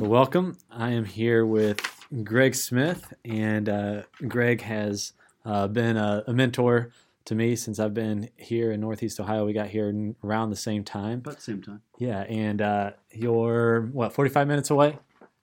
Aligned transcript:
Welcome. 0.00 0.56
I 0.70 0.90
am 0.90 1.04
here 1.04 1.44
with 1.44 1.80
Greg 2.22 2.54
Smith, 2.54 3.12
and 3.24 3.68
uh, 3.68 4.02
Greg 4.28 4.60
has 4.62 5.12
uh, 5.44 5.66
been 5.66 5.96
a, 5.96 6.22
a, 6.28 6.32
mentor 6.32 6.92
to 7.24 7.34
me 7.34 7.56
since 7.56 7.80
I've 7.80 7.94
been 7.94 8.30
here 8.36 8.70
in 8.70 8.80
Northeast 8.80 9.18
Ohio. 9.18 9.44
We 9.44 9.52
got 9.52 9.66
here 9.66 9.92
around 10.22 10.50
the 10.50 10.56
same 10.56 10.84
time. 10.84 11.18
About 11.18 11.36
the 11.36 11.42
same 11.42 11.62
time. 11.62 11.82
Yeah, 11.98 12.20
and 12.20 12.62
uh, 12.62 12.90
you're, 13.10 13.82
what, 13.92 14.12
45 14.12 14.46
minutes 14.46 14.70
away? 14.70 14.98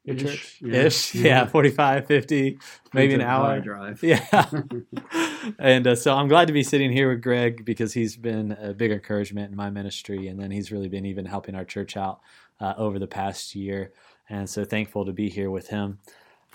Your 0.05 0.15
Ish, 0.15 0.23
church? 0.23 0.59
Yeah. 0.61 0.81
Ish, 0.83 1.15
yeah, 1.15 1.45
45, 1.47 2.07
50, 2.07 2.57
maybe 2.93 3.13
an 3.13 3.21
hour. 3.21 3.59
drive. 3.59 4.01
Yeah. 4.01 4.45
and 5.59 5.85
uh, 5.85 5.95
so 5.95 6.13
I'm 6.13 6.29
glad 6.29 6.47
to 6.47 6.53
be 6.53 6.63
sitting 6.63 6.93
here 6.93 7.09
with 7.09 7.21
Greg 7.21 7.65
because 7.65 7.93
he's 7.93 8.15
been 8.15 8.53
a 8.53 8.73
big 8.73 8.91
encouragement 8.91 9.51
in 9.51 9.57
my 9.57 9.69
ministry, 9.69 10.29
and 10.29 10.39
then 10.39 10.49
he's 10.49 10.71
really 10.71 10.87
been 10.87 11.05
even 11.05 11.25
helping 11.25 11.55
our 11.55 11.65
church 11.65 11.97
out 11.97 12.21
uh, 12.61 12.73
over 12.77 12.99
the 12.99 13.07
past 13.07 13.53
year 13.53 13.91
and 14.29 14.49
so 14.49 14.65
thankful 14.65 15.05
to 15.05 15.13
be 15.13 15.29
here 15.29 15.51
with 15.51 15.67
him. 15.67 15.99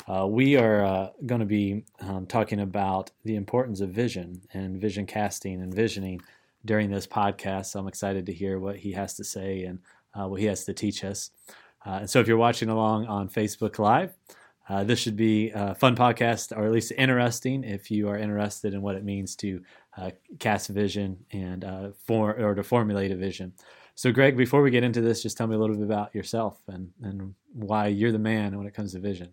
Uh, 0.09 0.27
we 0.27 0.57
are 0.57 0.85
uh, 0.85 1.11
going 1.27 1.41
to 1.41 1.47
be 1.47 1.85
um, 2.01 2.27
talking 2.27 2.61
about 2.61 3.11
the 3.25 3.37
importance 3.37 3.81
of 3.81 3.91
vision 3.91 4.41
and 4.53 4.81
vision 4.81 5.07
casting 5.07 5.61
and 5.61 5.75
visioning 5.75 6.21
during 6.65 6.91
this 6.91 7.07
podcast. 7.07 7.67
So 7.67 7.81
I'm 7.81 7.89
excited 7.89 8.27
to 8.27 8.33
hear 8.33 8.59
what 8.59 8.77
he 8.77 8.93
has 8.93 9.15
to 9.15 9.25
say 9.25 9.65
and 9.65 9.79
uh, 10.15 10.27
what 10.27 10.41
he 10.41 10.47
has 10.47 10.65
to 10.65 10.73
teach 10.73 11.05
us. 11.05 11.31
Uh, 11.87 11.99
and 12.01 12.11
so 12.11 12.21
if 12.21 12.29
you're 12.29 12.37
watching 12.37 12.69
along 12.69 13.07
on 13.07 13.29
Facebook 13.29 13.79
Live, 13.79 14.13
uh, 14.69 14.85
this 14.85 14.99
should 14.99 15.17
be 15.17 15.51
a 15.51 15.75
fun 15.75 15.97
podcast, 15.97 16.57
or 16.57 16.65
at 16.65 16.73
least 16.73 16.93
interesting 16.97 17.65
if 17.65 17.91
you 17.91 18.09
are 18.09 18.17
interested 18.17 18.73
in 18.73 18.83
what 18.83 18.95
it 18.95 19.05
means 19.05 19.35
to 19.37 19.63
uh, 19.97 20.11
cast 20.39 20.69
vision 20.69 21.19
and 21.33 21.65
for 22.07 22.39
or 22.39 22.55
to 22.55 22.63
formulate 22.63 23.11
a 23.11 23.17
vision. 23.17 23.53
So, 24.01 24.11
Greg, 24.13 24.35
before 24.35 24.63
we 24.63 24.71
get 24.71 24.83
into 24.83 25.03
this, 25.03 25.23
just 25.23 25.37
tell 25.37 25.47
me 25.47 25.55
a 25.55 25.59
little 25.59 25.77
bit 25.77 25.85
about 25.85 26.15
yourself 26.15 26.59
and, 26.69 26.91
and 27.03 27.35
why 27.53 27.89
you're 27.89 28.13
the 28.13 28.19
man 28.19 28.57
when 28.57 28.67
it 28.67 28.73
comes 28.73 28.95
to 28.95 28.99
vision. 28.99 29.29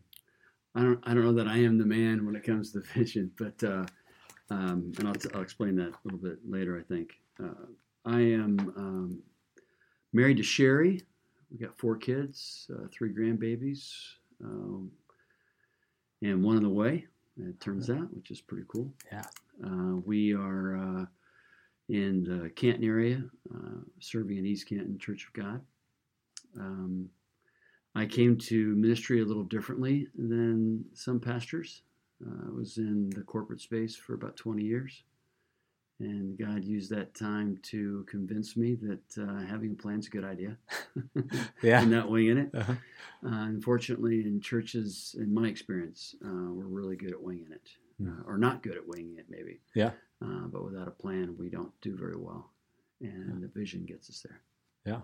I 0.75 0.81
don't, 0.81 0.99
I 1.03 1.13
don't 1.13 1.23
know 1.23 1.31
that 1.35 1.47
I 1.47 1.55
am 1.59 1.77
the 1.77 1.85
man 1.85 2.25
when 2.25 2.35
it 2.35 2.43
comes 2.43 2.73
to 2.73 2.81
vision, 2.93 3.31
but 3.39 3.63
uh, 3.63 3.85
um, 4.49 4.91
and 4.97 5.07
I'll, 5.07 5.13
t- 5.13 5.29
I'll 5.33 5.41
explain 5.41 5.77
that 5.77 5.93
a 5.93 5.97
little 6.03 6.19
bit 6.19 6.39
later. 6.45 6.77
I 6.77 6.83
think 6.83 7.13
uh, 7.41 7.65
I 8.03 8.19
am 8.19 8.59
um, 8.75 9.19
married 10.11 10.35
to 10.35 10.43
Sherry. 10.43 11.01
We 11.49 11.65
got 11.65 11.77
four 11.77 11.95
kids, 11.95 12.69
uh, 12.75 12.87
three 12.91 13.13
grandbabies, 13.13 13.89
um, 14.43 14.91
and 16.21 16.43
one 16.43 16.57
on 16.57 16.63
the 16.63 16.69
way. 16.69 17.05
It 17.39 17.61
turns 17.61 17.89
out, 17.89 18.13
which 18.13 18.31
is 18.31 18.41
pretty 18.41 18.65
cool. 18.67 18.91
Yeah. 19.13 19.23
Uh, 19.65 20.01
we 20.05 20.33
are 20.33 20.75
uh, 20.75 21.05
in 21.89 22.23
the 22.23 22.49
Canton 22.49 22.83
area, 22.83 23.23
uh, 23.53 23.79
serving 23.99 24.37
in 24.37 24.45
East 24.45 24.67
Canton 24.67 24.97
Church 24.99 25.27
of 25.27 25.33
God. 25.33 25.61
Um, 26.59 27.09
I 27.95 28.05
came 28.05 28.37
to 28.37 28.75
ministry 28.75 29.21
a 29.21 29.25
little 29.25 29.43
differently 29.43 30.07
than 30.15 30.85
some 30.93 31.19
pastors. 31.19 31.81
Uh, 32.25 32.47
I 32.47 32.51
was 32.51 32.77
in 32.77 33.09
the 33.11 33.21
corporate 33.21 33.61
space 33.61 33.95
for 33.95 34.13
about 34.13 34.35
20 34.35 34.63
years, 34.63 35.03
and 35.99 36.37
God 36.37 36.63
used 36.63 36.91
that 36.91 37.15
time 37.15 37.57
to 37.63 38.05
convince 38.09 38.55
me 38.55 38.75
that 38.75 39.23
uh, 39.23 39.45
having 39.45 39.71
a 39.71 39.81
plan 39.81 39.99
is 39.99 40.07
a 40.07 40.09
good 40.11 40.25
idea. 40.25 40.57
yeah, 41.63 41.81
and 41.81 41.91
not 41.91 42.09
winging 42.09 42.37
it. 42.37 42.49
Uh-huh. 42.53 42.73
Uh, 43.25 43.45
unfortunately, 43.45 44.21
in 44.21 44.41
churches, 44.41 45.15
in 45.17 45.33
my 45.33 45.47
experience, 45.47 46.15
uh, 46.23 46.51
we're 46.51 46.65
really 46.65 46.95
good 46.97 47.11
at 47.11 47.21
winging 47.21 47.51
it, 47.51 47.69
mm. 48.01 48.27
or 48.27 48.37
not 48.37 48.61
good 48.61 48.75
at 48.75 48.87
winging 48.87 49.17
it, 49.17 49.25
maybe. 49.29 49.59
Yeah. 49.73 49.91
Uh, 50.23 50.47
but 50.47 50.63
without 50.63 50.87
a 50.87 50.91
plan, 50.91 51.35
we 51.37 51.49
don't 51.49 51.71
do 51.81 51.95
very 51.95 52.17
well. 52.17 52.51
And 53.01 53.43
the 53.43 53.47
vision 53.47 53.85
gets 53.85 54.09
us 54.09 54.25
there. 54.27 54.41
Yeah. 54.85 55.01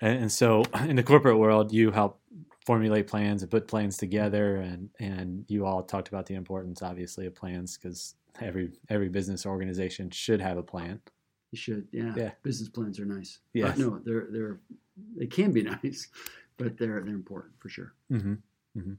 And, 0.00 0.22
and, 0.22 0.32
so 0.32 0.64
in 0.86 0.96
the 0.96 1.02
corporate 1.02 1.38
world, 1.38 1.72
you 1.72 1.90
help 1.90 2.20
formulate 2.66 3.06
plans 3.06 3.42
and 3.42 3.50
put 3.50 3.66
plans 3.66 3.96
together. 3.96 4.56
And, 4.56 4.90
and 5.00 5.44
you 5.48 5.64
all 5.64 5.82
talked 5.82 6.08
about 6.08 6.26
the 6.26 6.34
importance, 6.34 6.82
obviously, 6.82 7.26
of 7.26 7.34
plans 7.34 7.78
because 7.78 8.14
every, 8.40 8.72
every 8.90 9.08
business 9.08 9.46
organization 9.46 10.10
should 10.10 10.40
have 10.40 10.58
a 10.58 10.62
plan. 10.62 11.00
You 11.52 11.58
should. 11.58 11.88
Yeah. 11.92 12.12
Yeah. 12.16 12.30
Business 12.42 12.68
plans 12.68 13.00
are 13.00 13.06
nice. 13.06 13.38
Yes. 13.54 13.78
no, 13.78 14.00
they're, 14.04 14.26
they're, 14.30 14.60
they 15.16 15.26
can 15.26 15.52
be 15.52 15.62
nice, 15.84 16.08
but 16.58 16.76
they're, 16.76 17.00
they're 17.00 17.14
important 17.14 17.54
for 17.58 17.70
sure. 17.70 17.94
Mm-hmm. 18.12 18.34
Mm-hmm. 18.76 18.94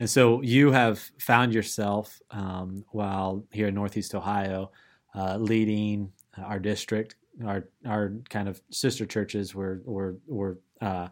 And 0.00 0.10
so 0.10 0.42
you 0.42 0.72
have 0.72 0.98
found 1.18 1.54
yourself 1.54 2.20
um, 2.30 2.84
while 2.90 3.44
here 3.52 3.68
in 3.68 3.74
Northeast 3.74 4.14
Ohio 4.14 4.72
uh, 5.14 5.36
leading 5.36 6.12
our 6.38 6.58
district. 6.58 7.16
Our 7.44 7.68
our 7.86 8.12
kind 8.28 8.48
of 8.48 8.60
sister 8.70 9.06
churches 9.06 9.54
were 9.54 9.82
were 9.84 10.16
were 10.26 10.58
uh, 10.80 11.08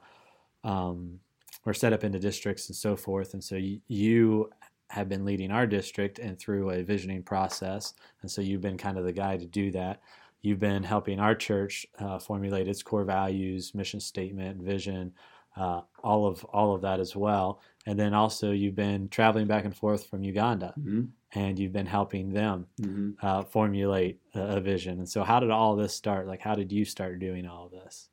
um, 0.65 1.21
were 1.65 1.75
set 1.75 1.93
up 1.93 2.05
into 2.05 2.19
districts 2.19 2.69
and 2.69 2.77
so 2.77 2.97
forth. 2.97 3.35
And 3.35 3.43
so 3.43 3.57
you, 3.57 4.51
have 4.91 5.09
been 5.09 5.27
leading 5.27 5.51
our 5.51 5.67
district 5.67 6.19
and 6.19 6.39
through 6.39 6.71
a 6.71 6.83
visioning 6.83 7.23
process. 7.23 7.93
And 8.23 8.31
so 8.31 8.41
you've 8.41 8.63
been 8.63 8.79
kind 8.79 8.97
of 8.97 9.05
the 9.05 9.13
guy 9.13 9.37
to 9.37 9.45
do 9.45 9.71
that. 9.73 10.01
You've 10.41 10.61
been 10.61 10.83
helping 10.83 11.21
our 11.21 11.35
church 11.35 11.87
uh, 11.99 12.19
formulate 12.19 12.69
its 12.69 12.83
core 12.83 13.05
values, 13.05 13.75
mission 13.75 14.01
statement, 14.01 14.63
vision, 14.63 15.13
uh, 15.57 15.83
all 16.03 16.27
of 16.27 16.43
all 16.47 16.75
of 16.75 16.81
that 16.83 17.01
as 17.01 17.15
well. 17.15 17.61
And 17.85 17.99
then 17.99 18.15
also 18.15 18.53
you've 18.53 18.77
been 18.77 19.11
traveling 19.11 19.47
back 19.47 19.67
and 19.67 19.77
forth 19.77 20.07
from 20.07 20.23
Uganda, 20.23 20.73
mm-hmm. 20.79 21.05
And 21.35 21.59
you've 21.59 21.73
been 21.73 21.87
helping 21.87 22.33
them 22.33 22.67
mm-hmm. 22.81 23.11
uh, 23.25 23.43
formulate 23.43 24.21
a, 24.35 24.57
a, 24.57 24.61
vision. 24.61 24.99
And 24.99 25.09
so, 25.09 25.23
how 25.23 25.41
did 25.41 25.51
all 25.51 25.77
this 25.77 25.95
start? 25.95 26.27
Like, 26.27 26.41
how 26.41 26.55
did 26.55 26.73
you 26.73 26.85
start 26.85 27.19
doing 27.19 27.47
all 27.47 27.67
of 27.67 27.73
this? 27.73 28.09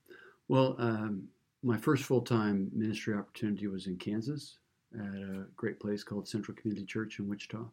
Well, 0.48 0.76
um, 0.78 1.28
my 1.64 1.78
first 1.78 2.04
full 2.04 2.22
time 2.22 2.70
ministry 2.74 3.14
opportunity 3.14 3.68
was 3.68 3.88
in 3.88 3.98
Kansas 3.98 4.58
at 4.94 5.06
a 5.06 5.46
great 5.56 5.80
place 5.80 6.04
called 6.04 6.28
Central 6.28 6.56
Community 6.58 6.86
Church 6.86 7.20
in 7.20 7.28
Wichita, 7.28 7.66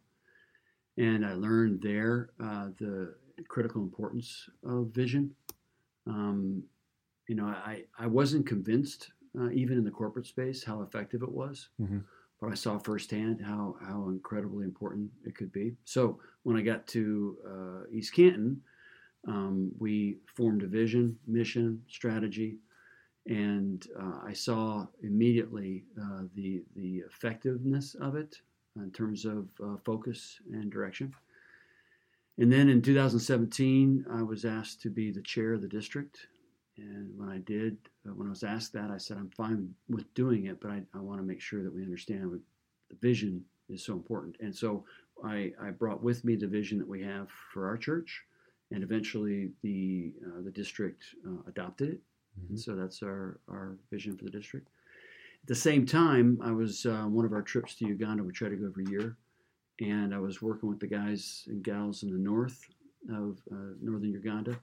and 0.97 1.25
I 1.25 1.33
learned 1.33 1.81
there 1.81 2.29
uh, 2.41 2.67
the 2.79 3.15
critical 3.47 3.81
importance 3.81 4.49
of 4.63 4.87
vision. 4.87 5.35
Um, 6.07 6.63
you 7.27 7.35
know, 7.35 7.45
I, 7.45 7.83
I 7.97 8.07
wasn't 8.07 8.45
convinced 8.45 9.11
uh, 9.39 9.49
even 9.51 9.77
in 9.77 9.83
the 9.83 9.91
corporate 9.91 10.25
space, 10.25 10.63
how 10.63 10.81
effective 10.81 11.23
it 11.23 11.31
was. 11.31 11.69
Mm-hmm. 11.81 11.99
I 12.51 12.55
saw 12.55 12.77
firsthand 12.77 13.41
how, 13.41 13.75
how 13.85 14.09
incredibly 14.09 14.65
important 14.65 15.11
it 15.25 15.35
could 15.35 15.51
be. 15.51 15.75
So 15.85 16.19
when 16.43 16.57
I 16.57 16.61
got 16.61 16.87
to 16.87 17.37
uh, 17.47 17.87
East 17.91 18.13
Canton, 18.13 18.61
um, 19.27 19.71
we 19.79 20.17
formed 20.25 20.63
a 20.63 20.67
vision, 20.67 21.17
mission, 21.27 21.81
strategy, 21.87 22.57
and 23.25 23.87
uh, 23.97 24.19
I 24.25 24.33
saw 24.33 24.85
immediately 25.01 25.85
uh, 25.99 26.23
the, 26.35 26.63
the 26.75 27.03
effectiveness 27.09 27.95
of 27.95 28.15
it 28.15 28.35
in 28.75 28.91
terms 28.91 29.23
of 29.25 29.47
uh, 29.63 29.77
focus 29.85 30.39
and 30.51 30.71
direction. 30.71 31.13
And 32.37 32.51
then 32.51 32.67
in 32.67 32.81
2017, 32.81 34.05
I 34.11 34.23
was 34.23 34.43
asked 34.43 34.81
to 34.81 34.89
be 34.89 35.11
the 35.11 35.21
chair 35.21 35.53
of 35.53 35.61
the 35.61 35.67
district 35.67 36.27
and 36.77 37.11
when 37.17 37.29
I 37.29 37.37
did, 37.39 37.77
uh, 38.07 38.13
when 38.13 38.27
I 38.27 38.31
was 38.31 38.43
asked 38.43 38.73
that, 38.73 38.89
I 38.89 38.97
said, 38.97 39.17
I'm 39.17 39.29
fine 39.29 39.73
with 39.89 40.11
doing 40.13 40.45
it, 40.45 40.59
but 40.59 40.71
I, 40.71 40.81
I 40.93 40.99
want 40.99 41.19
to 41.19 41.25
make 41.25 41.41
sure 41.41 41.63
that 41.63 41.73
we 41.73 41.83
understand 41.83 42.29
what 42.29 42.39
the 42.89 42.95
vision 42.95 43.43
is 43.69 43.85
so 43.85 43.93
important. 43.93 44.37
And 44.39 44.55
so 44.55 44.83
I, 45.23 45.51
I 45.61 45.69
brought 45.69 46.01
with 46.01 46.25
me 46.25 46.35
the 46.35 46.47
vision 46.47 46.79
that 46.79 46.87
we 46.87 47.01
have 47.03 47.29
for 47.53 47.67
our 47.67 47.77
church, 47.77 48.23
and 48.71 48.83
eventually 48.83 49.51
the, 49.61 50.13
uh, 50.25 50.41
the 50.43 50.51
district 50.51 51.03
uh, 51.27 51.47
adopted 51.47 51.89
it. 51.89 52.01
Mm-hmm. 52.39 52.55
so 52.55 52.75
that's 52.75 53.03
our, 53.03 53.39
our 53.47 53.77
vision 53.91 54.17
for 54.17 54.23
the 54.23 54.31
district. 54.31 54.67
At 55.43 55.47
the 55.47 55.55
same 55.55 55.85
time, 55.85 56.39
I 56.41 56.51
was 56.51 56.85
uh, 56.87 57.03
one 57.03 57.25
of 57.25 57.33
our 57.33 57.43
trips 57.43 57.75
to 57.75 57.85
Uganda. 57.85 58.23
We 58.23 58.31
try 58.31 58.49
to 58.49 58.55
go 58.55 58.65
every 58.65 58.85
year, 58.89 59.17
and 59.79 60.15
I 60.15 60.19
was 60.19 60.41
working 60.41 60.67
with 60.67 60.79
the 60.79 60.87
guys 60.87 61.43
and 61.47 61.63
gals 61.63 62.01
in 62.01 62.11
the 62.11 62.17
north 62.17 62.67
of 63.11 63.39
uh, 63.51 63.75
northern 63.81 64.13
Uganda 64.13 64.57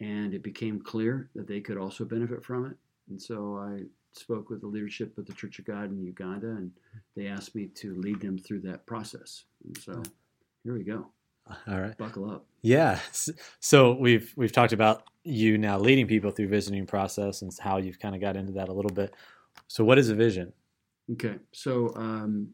and 0.00 0.34
it 0.34 0.42
became 0.42 0.80
clear 0.80 1.30
that 1.34 1.46
they 1.46 1.60
could 1.60 1.78
also 1.78 2.04
benefit 2.04 2.44
from 2.44 2.66
it. 2.66 2.76
And 3.08 3.20
so 3.20 3.58
I 3.58 3.82
spoke 4.12 4.50
with 4.50 4.60
the 4.60 4.66
leadership 4.66 5.16
of 5.18 5.26
the 5.26 5.32
Church 5.32 5.58
of 5.58 5.64
God 5.64 5.90
in 5.90 6.02
Uganda, 6.02 6.48
and 6.48 6.70
they 7.16 7.26
asked 7.26 7.54
me 7.54 7.68
to 7.76 7.94
lead 7.96 8.20
them 8.20 8.38
through 8.38 8.60
that 8.62 8.86
process. 8.86 9.44
And 9.64 9.76
so 9.78 10.02
here 10.62 10.74
we 10.74 10.84
go. 10.84 11.06
All 11.68 11.80
right, 11.80 11.96
buckle 11.98 12.30
up. 12.30 12.46
Yeah. 12.62 12.98
So 13.60 13.92
we've 13.92 14.32
we've 14.36 14.52
talked 14.52 14.72
about 14.72 15.02
you 15.24 15.58
now 15.58 15.78
leading 15.78 16.06
people 16.06 16.30
through 16.30 16.48
visioning 16.48 16.86
process 16.86 17.42
and 17.42 17.52
how 17.60 17.76
you've 17.76 17.98
kind 17.98 18.14
of 18.14 18.20
got 18.20 18.36
into 18.36 18.52
that 18.52 18.70
a 18.70 18.72
little 18.72 18.90
bit. 18.90 19.14
So 19.68 19.84
what 19.84 19.98
is 19.98 20.08
a 20.08 20.14
vision? 20.14 20.52
Okay. 21.12 21.36
So 21.52 21.94
um, 21.96 22.48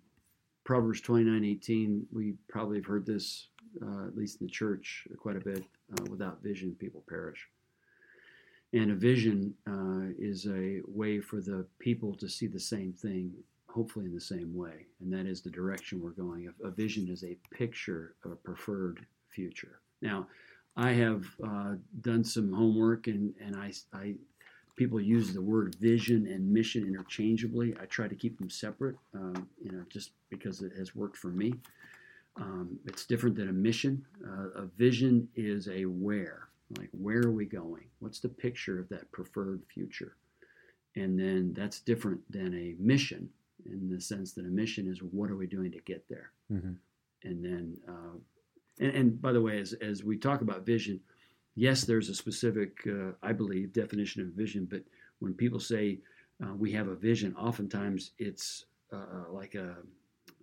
Proverbs 0.65 1.01
twenty 1.01 1.25
nine 1.25 1.45
eighteen. 1.45 2.07
We 2.13 2.35
probably 2.49 2.79
have 2.79 2.87
heard 2.87 3.07
this 3.07 3.49
uh, 3.83 4.07
at 4.07 4.17
least 4.17 4.41
in 4.41 4.47
the 4.47 4.53
church 4.53 5.07
quite 5.19 5.37
a 5.37 5.41
bit. 5.41 5.65
Uh, 5.93 6.05
without 6.11 6.43
vision, 6.43 6.75
people 6.79 7.03
perish. 7.09 7.49
And 8.73 8.93
a 8.93 8.95
vision 8.95 9.55
uh, 9.67 10.15
is 10.19 10.47
a 10.47 10.81
way 10.87 11.21
for 11.21 11.41
the 11.41 11.67
people 11.79 12.15
to 12.17 12.29
see 12.29 12.47
the 12.47 12.61
same 12.61 12.93
thing, 12.93 13.33
hopefully 13.69 14.05
in 14.05 14.15
the 14.15 14.21
same 14.21 14.55
way, 14.55 14.87
and 15.01 15.13
that 15.13 15.27
is 15.27 15.41
the 15.41 15.51
direction 15.51 16.01
we're 16.01 16.11
going. 16.11 16.53
A, 16.65 16.71
vision 16.71 17.09
is 17.09 17.25
a 17.25 17.37
picture 17.53 18.15
of 18.25 18.31
a 18.33 18.37
preferred 18.37 19.05
future. 19.29 19.81
Now, 20.03 20.29
I 20.77 20.93
have 20.93 21.25
uh, 21.45 21.75
done 22.01 22.23
some 22.23 22.53
homework, 22.53 23.09
and, 23.09 23.35
and 23.41 23.57
I, 23.57 23.73
I 23.93 24.15
people 24.77 25.01
use 25.01 25.35
the 25.35 25.43
word 25.43 25.75
vision 25.81 26.29
and 26.29 26.51
mission 26.51 26.87
interchangeably. 26.87 27.75
I 27.83 27.87
try 27.87 28.07
to 28.07 28.15
keep 28.15 28.39
them 28.39 28.49
separate, 28.49 28.97
um, 29.15 29.49
you 29.61 29.73
know, 29.73 29.83
just 29.89 30.13
because 30.31 30.63
it 30.63 30.73
has 30.79 30.95
worked 30.95 31.17
for 31.17 31.29
me. 31.29 31.55
Um, 32.41 32.79
it's 32.87 33.05
different 33.05 33.37
than 33.37 33.51
a 33.51 33.53
mission. 33.53 34.05
Uh, 34.27 34.63
a 34.63 34.67
vision 34.79 35.29
is 35.37 35.69
a 35.69 35.85
where, 35.85 36.49
like 36.79 36.89
where 36.93 37.21
are 37.21 37.33
we 37.33 37.45
going? 37.45 37.85
What's 37.99 38.21
the 38.21 38.31
picture 38.31 38.81
of 38.81 38.89
that 38.89 39.11
preferred 39.13 39.63
future? 39.73 40.17
And 40.97 41.19
then 41.19 41.53
that's 41.55 41.81
different 41.81 42.21
than 42.33 42.55
a 42.55 42.75
mission 42.83 43.29
in 43.71 43.91
the 43.91 44.01
sense 44.01 44.33
that 44.33 44.47
a 44.47 44.49
mission 44.49 44.91
is 44.91 45.03
what 45.03 45.31
are 45.31 45.37
we 45.37 45.47
doing 45.47 45.71
to 45.73 45.81
get 45.81 46.05
there? 46.09 46.33
Mm-hmm. 46.51 46.73
And 47.25 47.45
then, 47.45 47.77
uh, 47.87 48.17
and, 48.81 48.93
and 48.97 49.23
by 49.23 49.33
the 49.33 49.43
way, 49.43 49.61
as, 49.61 49.75
as 49.75 50.03
we 50.03 50.17
talk 50.17 50.41
about 50.41 50.65
vision, 50.65 50.99
yes, 51.55 51.85
there's 51.85 52.09
a 52.09 52.15
specific, 52.15 52.79
uh, 52.87 53.13
I 53.23 53.33
believe, 53.33 53.75
definition 53.75 54.23
of 54.23 54.29
vision, 54.29 54.67
but 54.69 54.83
when 55.19 55.35
people 55.35 55.61
say 55.61 55.99
uh, 56.43 56.55
we 56.55 56.73
have 56.73 56.89
a 56.89 56.95
vision, 56.95 57.37
oftentimes 57.37 58.13
it's 58.19 58.65
uh, 58.93 59.31
like 59.31 59.55
a, 59.55 59.77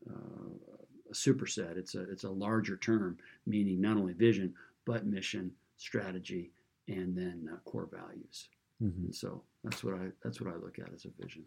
uh, 0.08 0.77
a 1.09 1.13
superset. 1.13 1.77
It's 1.77 1.95
a 1.95 2.09
it's 2.09 2.24
a 2.24 2.30
larger 2.30 2.77
term, 2.77 3.18
meaning 3.45 3.81
not 3.81 3.98
only 3.98 4.13
vision 4.13 4.54
but 4.86 5.06
mission, 5.06 5.51
strategy, 5.75 6.51
and 6.88 7.15
then 7.15 7.50
uh, 7.51 7.57
core 7.69 7.89
values. 7.92 8.48
Mm-hmm. 8.81 9.06
And 9.06 9.15
so 9.15 9.44
that's 9.63 9.83
what 9.83 9.95
I 9.95 10.07
that's 10.24 10.39
what 10.39 10.54
I 10.54 10.57
look 10.57 10.80
at 10.80 10.94
as 10.94 11.06
a 11.06 11.21
vision. 11.21 11.44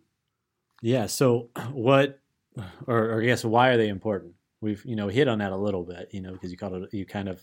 Yeah. 0.82 1.06
So 1.06 1.48
what, 1.72 2.18
or, 2.86 3.12
or 3.12 3.22
I 3.22 3.24
guess 3.24 3.44
why 3.44 3.68
are 3.70 3.76
they 3.76 3.88
important? 3.88 4.34
We've 4.60 4.84
you 4.84 4.96
know 4.96 5.08
hit 5.08 5.28
on 5.28 5.38
that 5.38 5.52
a 5.52 5.56
little 5.56 5.84
bit, 5.84 6.08
you 6.12 6.20
know, 6.20 6.32
because 6.32 6.50
you 6.50 6.58
called 6.58 6.74
it 6.74 6.94
you 6.94 7.06
kind 7.06 7.28
of 7.28 7.40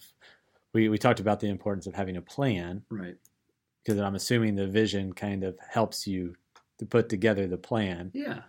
we 0.74 0.90
we 0.90 0.98
talked 0.98 1.20
about 1.20 1.40
the 1.40 1.50
importance 1.50 1.88
of 1.88 1.96
having 1.96 2.18
a 2.18 2.22
plan, 2.22 2.84
Right. 2.90 3.16
because 3.84 4.00
I'm 4.00 4.16
assuming 4.16 4.56
the 4.56 4.68
vision 4.68 5.14
kind 5.14 5.44
of 5.44 5.58
helps 5.68 6.06
you 6.06 6.36
to 6.78 6.86
put 6.86 7.10
together 7.10 7.48
the 7.48 7.58
plan. 7.58 8.12
Yeah. 8.14 8.42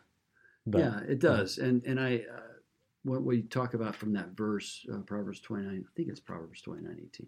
But 0.67 0.81
yeah, 0.81 1.01
it 1.09 1.19
does. 1.19 1.57
And 1.57 1.83
and 1.85 1.99
I 1.99 2.25
uh, 2.31 2.41
what 3.09 3.23
we 3.23 3.43
talk 3.43 3.75
about 3.75 3.95
from 3.97 4.13
that 4.13 4.31
verse, 4.37 4.87
uh, 4.93 4.99
Proverbs 4.99 5.41
twenty 5.41 5.65
nine. 5.67 5.85
I 5.87 5.91
think 5.97 6.09
it's 6.09 6.21
Proverbs 6.21 6.61
twenty 6.61 6.83
nine 6.83 6.99
eighteen. 7.03 7.27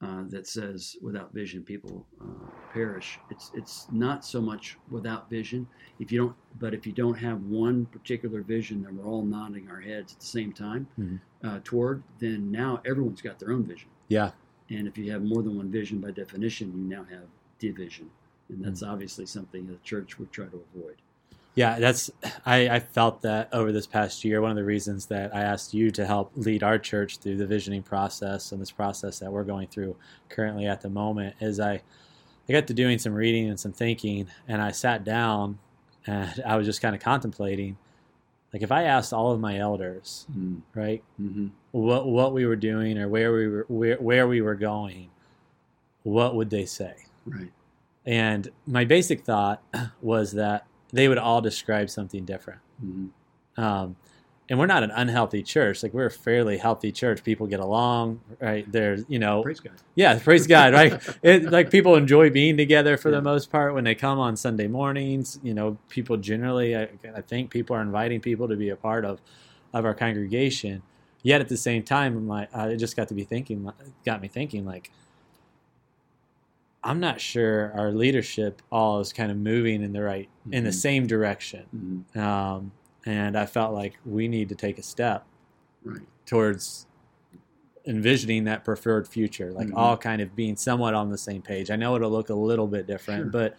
Uh, 0.00 0.24
that 0.28 0.46
says, 0.46 0.96
"Without 1.00 1.32
vision, 1.32 1.62
people 1.62 2.06
uh, 2.20 2.24
perish." 2.72 3.18
It's 3.30 3.50
it's 3.54 3.86
not 3.92 4.24
so 4.24 4.40
much 4.40 4.76
without 4.90 5.30
vision. 5.30 5.66
If 5.98 6.10
you 6.10 6.18
don't, 6.18 6.36
but 6.58 6.74
if 6.74 6.86
you 6.86 6.92
don't 6.92 7.14
have 7.18 7.42
one 7.44 7.86
particular 7.86 8.42
vision 8.42 8.82
that 8.82 8.92
we're 8.92 9.04
all 9.06 9.22
nodding 9.24 9.68
our 9.70 9.80
heads 9.80 10.12
at 10.14 10.20
the 10.20 10.26
same 10.26 10.52
time 10.52 10.88
Mhm. 10.98 11.20
uh, 11.44 11.60
toward, 11.64 12.02
then 12.18 12.50
now 12.50 12.80
everyone's 12.84 13.22
got 13.22 13.38
their 13.38 13.52
own 13.52 13.64
vision. 13.64 13.88
yeah, 14.08 14.32
And 14.70 14.86
if 14.88 14.98
you 14.98 15.10
have 15.12 15.22
more 15.22 15.42
than 15.42 15.56
one 15.56 15.70
vision, 15.70 16.00
by 16.00 16.10
definition, 16.10 16.68
you 16.76 16.84
now 16.84 17.04
have 17.04 17.26
division, 17.58 18.10
and 18.48 18.62
that's 18.64 18.82
obviously 18.82 19.24
something 19.26 19.66
the 19.66 19.76
church 19.84 20.18
would 20.18 20.30
try 20.32 20.46
to 20.46 20.62
avoid. 20.74 21.00
Yeah, 21.56 21.78
that's 21.78 22.10
I, 22.44 22.68
I 22.68 22.80
felt 22.80 23.22
that 23.22 23.48
over 23.52 23.70
this 23.70 23.86
past 23.86 24.24
year. 24.24 24.40
One 24.40 24.50
of 24.50 24.56
the 24.56 24.64
reasons 24.64 25.06
that 25.06 25.34
I 25.34 25.42
asked 25.42 25.72
you 25.72 25.90
to 25.92 26.04
help 26.04 26.32
lead 26.34 26.62
our 26.64 26.78
church 26.78 27.18
through 27.18 27.36
the 27.36 27.46
visioning 27.46 27.82
process 27.82 28.50
and 28.50 28.60
this 28.60 28.72
process 28.72 29.20
that 29.20 29.30
we're 29.32 29.44
going 29.44 29.68
through 29.68 29.94
currently 30.28 30.66
at 30.66 30.80
the 30.80 30.90
moment 30.90 31.36
is 31.40 31.60
I 31.60 31.80
I 32.48 32.52
got 32.52 32.66
to 32.66 32.74
doing 32.74 32.98
some 32.98 33.14
reading 33.14 33.48
and 33.48 33.58
some 33.58 33.72
thinking, 33.72 34.26
and 34.48 34.60
I 34.60 34.72
sat 34.72 35.04
down 35.04 35.58
and 36.06 36.42
I 36.46 36.56
was 36.56 36.66
just 36.66 36.82
kind 36.82 36.94
of 36.94 37.00
contemplating, 37.00 37.76
like 38.52 38.62
if 38.62 38.72
I 38.72 38.82
asked 38.84 39.12
all 39.12 39.30
of 39.30 39.38
my 39.38 39.58
elders, 39.58 40.26
Mm. 40.36 40.60
right, 40.74 41.04
Mm-hmm. 41.22 41.46
what 41.70 42.06
what 42.08 42.32
we 42.32 42.46
were 42.46 42.56
doing 42.56 42.98
or 42.98 43.08
where 43.08 43.32
we 43.32 43.46
were 43.48 43.64
where, 43.68 43.96
where 43.98 44.26
we 44.26 44.40
were 44.40 44.56
going, 44.56 45.08
what 46.02 46.34
would 46.34 46.50
they 46.50 46.64
say? 46.66 46.94
Right. 47.24 47.52
And 48.04 48.50
my 48.66 48.84
basic 48.84 49.22
thought 49.24 49.62
was 50.02 50.32
that 50.32 50.66
they 50.94 51.08
would 51.08 51.18
all 51.18 51.40
describe 51.40 51.90
something 51.90 52.24
different. 52.24 52.60
Mm-hmm. 52.84 53.60
Um, 53.62 53.96
and 54.48 54.58
we're 54.58 54.66
not 54.66 54.82
an 54.82 54.90
unhealthy 54.90 55.42
church. 55.42 55.82
Like 55.82 55.94
we're 55.94 56.06
a 56.06 56.10
fairly 56.10 56.58
healthy 56.58 56.92
church. 56.92 57.24
People 57.24 57.46
get 57.46 57.60
along, 57.60 58.20
right? 58.40 58.70
There's, 58.70 59.04
you 59.08 59.18
know, 59.18 59.42
Praise 59.42 59.60
God. 59.60 59.72
yeah, 59.94 60.18
praise 60.18 60.46
God, 60.46 60.74
right? 60.74 61.00
It, 61.22 61.50
like 61.50 61.70
people 61.70 61.96
enjoy 61.96 62.28
being 62.30 62.56
together 62.58 62.96
for 62.98 63.08
Yeah. 63.10 63.16
the 63.16 63.22
most 63.22 63.50
part 63.50 63.72
when 63.74 63.84
they 63.84 63.94
come 63.94 64.18
on 64.18 64.36
Sunday 64.36 64.66
mornings. 64.68 65.38
You 65.42 65.54
know, 65.54 65.78
people 65.88 66.18
generally, 66.18 66.76
I, 66.76 66.88
I 67.14 67.22
think 67.22 67.50
people 67.50 67.74
are 67.76 67.80
inviting 67.82 68.20
people 68.20 68.46
to 68.48 68.56
be 68.56 68.68
a 68.68 68.76
part 68.76 69.04
of, 69.06 69.20
of 69.72 69.84
our 69.86 69.94
congregation. 69.94 70.82
Yet 71.22 71.40
at 71.40 71.48
the 71.48 71.56
same 71.56 71.82
time, 71.82 72.14
I'm 72.14 72.28
like, 72.28 72.54
I 72.54 72.76
just 72.76 72.96
got 72.96 73.08
to 73.08 73.14
be 73.14 73.24
thinking, 73.24 73.72
got 74.04 74.20
me 74.20 74.28
thinking, 74.28 74.66
like, 74.66 74.90
I'm 76.84 77.00
not 77.00 77.20
sure 77.20 77.72
our 77.74 77.90
leadership 77.92 78.60
all 78.70 79.00
is 79.00 79.12
kind 79.12 79.30
of 79.32 79.38
moving 79.38 79.82
in 79.82 79.92
the 79.92 80.02
right, 80.02 80.28
in 80.52 80.64
the 80.64 80.70
Mhm. 80.70 80.74
same 80.74 81.06
direction. 81.06 81.64
Mm-hmm. 81.74 82.18
Um, 82.18 82.72
and 83.06 83.36
I 83.36 83.46
felt 83.46 83.72
like 83.74 83.98
we 84.04 84.28
need 84.28 84.48
to 84.50 84.54
take 84.54 84.78
a 84.78 84.82
step 84.82 85.26
Right. 85.82 86.02
towards 86.26 86.86
envisioning 87.86 88.44
that 88.44 88.64
preferred 88.64 89.06
future, 89.08 89.52
like 89.52 89.68
Mhm. 89.68 89.76
all 89.76 89.96
kind 89.96 90.22
of 90.22 90.34
being 90.36 90.56
somewhat 90.56 90.94
on 90.94 91.10
the 91.10 91.18
same 91.18 91.42
page. 91.42 91.70
I 91.70 91.76
know 91.76 91.96
it'll 91.96 92.10
look 92.10 92.30
a 92.30 92.34
little 92.34 92.66
bit 92.66 92.86
different, 92.86 93.24
Sure. 93.24 93.30
but 93.30 93.56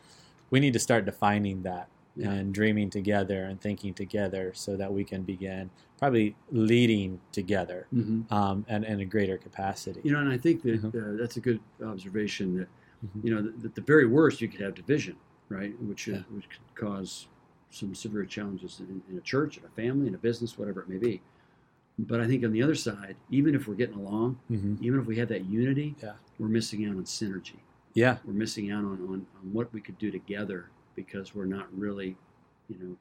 we 0.50 0.60
need 0.60 0.74
to 0.74 0.80
start 0.80 1.06
defining 1.06 1.62
that 1.64 1.88
Yeah. 2.16 2.32
and 2.32 2.54
dreaming 2.54 2.90
together 2.90 3.44
and 3.44 3.60
thinking 3.60 3.94
together 3.94 4.52
so 4.56 4.78
that 4.78 4.92
we 4.94 5.04
can 5.04 5.24
begin 5.24 5.70
probably 6.00 6.36
leading 6.52 7.20
together 7.32 7.88
Mm-hmm. 7.94 8.34
um, 8.34 8.66
and 8.68 8.84
in 8.86 9.00
a 9.00 9.06
greater 9.06 9.38
capacity. 9.38 10.02
You 10.04 10.12
know, 10.14 10.20
and 10.20 10.30
I 10.30 10.38
think 10.38 10.62
that 10.64 10.82
Mhm. 10.82 10.96
uh, 11.16 11.18
that's 11.18 11.38
a 11.38 11.42
good 11.42 11.60
observation. 11.84 12.58
That 12.58 12.68
Mhm. 13.04 13.24
you 13.24 13.34
know, 13.36 13.54
at 13.64 13.76
the 13.76 13.82
very 13.82 14.06
worst, 14.06 14.42
you 14.42 14.48
could 14.48 14.62
have 14.62 14.76
division, 14.76 15.16
right? 15.50 15.80
Which 15.82 16.08
is, 16.08 16.16
Yeah. 16.18 16.24
which 16.36 16.50
could 16.50 16.76
cause 16.76 17.28
some 17.70 17.94
severe 17.96 18.26
challenges 18.26 18.80
in, 18.80 19.02
in 19.10 19.18
a 19.18 19.22
church, 19.22 19.58
in 19.58 19.66
a 19.66 19.70
family, 19.70 20.08
in 20.08 20.16
a 20.16 20.18
business, 20.18 20.58
whatever 20.58 20.82
it 20.82 20.90
may 20.90 20.98
be. 20.98 21.22
But 21.98 22.20
I 22.22 22.28
think 22.28 22.44
on 22.44 22.52
the 22.52 22.62
other 22.64 22.76
side, 22.76 23.16
even 23.30 23.56
if 23.56 23.68
we're 23.68 23.76
getting 23.76 23.96
along, 23.98 24.40
Mhm. 24.50 24.82
even 24.82 25.00
if 25.00 25.06
we 25.06 25.18
have 25.18 25.30
that 25.30 25.46
unity, 25.46 25.96
Yeah. 26.02 26.16
we're 26.40 26.48
missing 26.50 26.86
out 26.86 26.96
on 26.96 27.04
synergy. 27.04 27.60
Yeah, 27.94 28.18
We're 28.26 28.34
missing 28.34 28.72
out 28.72 28.84
on, 28.84 29.00
on, 29.08 29.26
on 29.42 29.54
what 29.54 29.72
we 29.74 29.80
could 29.80 29.98
do 29.98 30.12
together 30.12 30.70
because 30.96 31.34
we're 31.34 31.46
not 31.46 31.68
really, 31.78 32.18
you 32.68 32.78
know, 32.78 32.98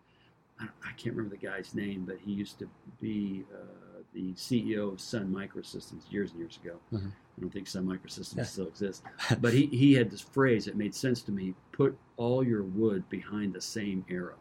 I, 0.61 0.69
I 0.85 0.93
can't 0.93 1.17
remember 1.17 1.35
the 1.37 1.45
guy's 1.45 1.75
name, 1.75 2.05
but 2.05 2.19
he 2.21 2.31
used 2.33 2.61
to 2.61 2.69
be 3.01 3.45
uh, 3.53 4.03
the 4.13 4.33
CEO 4.35 4.93
of 4.93 5.01
Sun 5.01 5.33
Microsystems 5.33 6.11
years 6.13 6.31
and 6.31 6.39
years 6.39 6.61
ago. 6.63 6.79
Mhm. 6.93 7.11
I 7.37 7.41
don't 7.41 7.51
think 7.53 7.67
Sun 7.67 7.85
Microsystems 7.87 8.37
Yeah. 8.37 8.43
still 8.45 8.69
exists, 8.69 9.03
but 9.41 9.53
he, 9.53 9.67
he 9.67 9.93
had 9.95 10.11
this 10.11 10.21
phrase 10.21 10.65
that 10.67 10.77
made 10.77 10.95
sense 10.95 11.23
to 11.23 11.33
me: 11.33 11.55
"Put 11.73 11.97
all 12.17 12.45
your 12.45 12.63
wood 12.63 13.09
behind 13.09 13.53
the 13.55 13.61
same 13.61 14.05
arrow." 14.09 14.37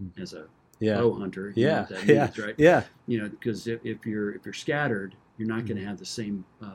Mm. 0.00 0.18
As 0.20 0.32
a 0.32 0.46
yeah, 0.80 0.96
bow 0.98 1.12
hunter, 1.12 1.52
yeah, 1.54 1.82
that 1.90 2.06
yeah, 2.06 2.30
right? 2.44 2.54
yeah, 2.56 2.82
You 3.06 3.22
know, 3.22 3.28
because 3.28 3.66
if, 3.66 3.84
if 3.84 4.06
you're 4.06 4.34
if 4.34 4.44
you're 4.46 4.54
scattered, 4.54 5.14
you're 5.36 5.48
not 5.48 5.66
going 5.66 5.76
to 5.78 5.84
have 5.84 5.98
the 5.98 6.06
same 6.06 6.44
uh, 6.62 6.68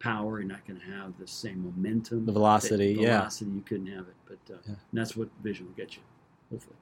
power. 0.00 0.40
You're 0.40 0.48
not 0.48 0.66
going 0.66 0.80
to 0.80 0.86
have 0.86 1.16
the 1.18 1.26
same 1.26 1.62
momentum. 1.64 2.26
the 2.26 2.32
velocity, 2.32 2.94
the 2.96 3.02
yeah. 3.02 3.18
velocity, 3.18 3.50
you 3.52 3.60
couldn't 3.62 3.86
have 3.86 4.06
it. 4.08 4.14
But 4.26 4.54
uh, 4.54 4.58
Yeah. 4.66 4.70
and 4.74 4.76
that's 5.00 5.16
what 5.16 5.28
vision 5.42 5.66
will 5.66 5.74
get 5.74 5.94
you, 5.96 6.02
hopefully. 6.50 6.76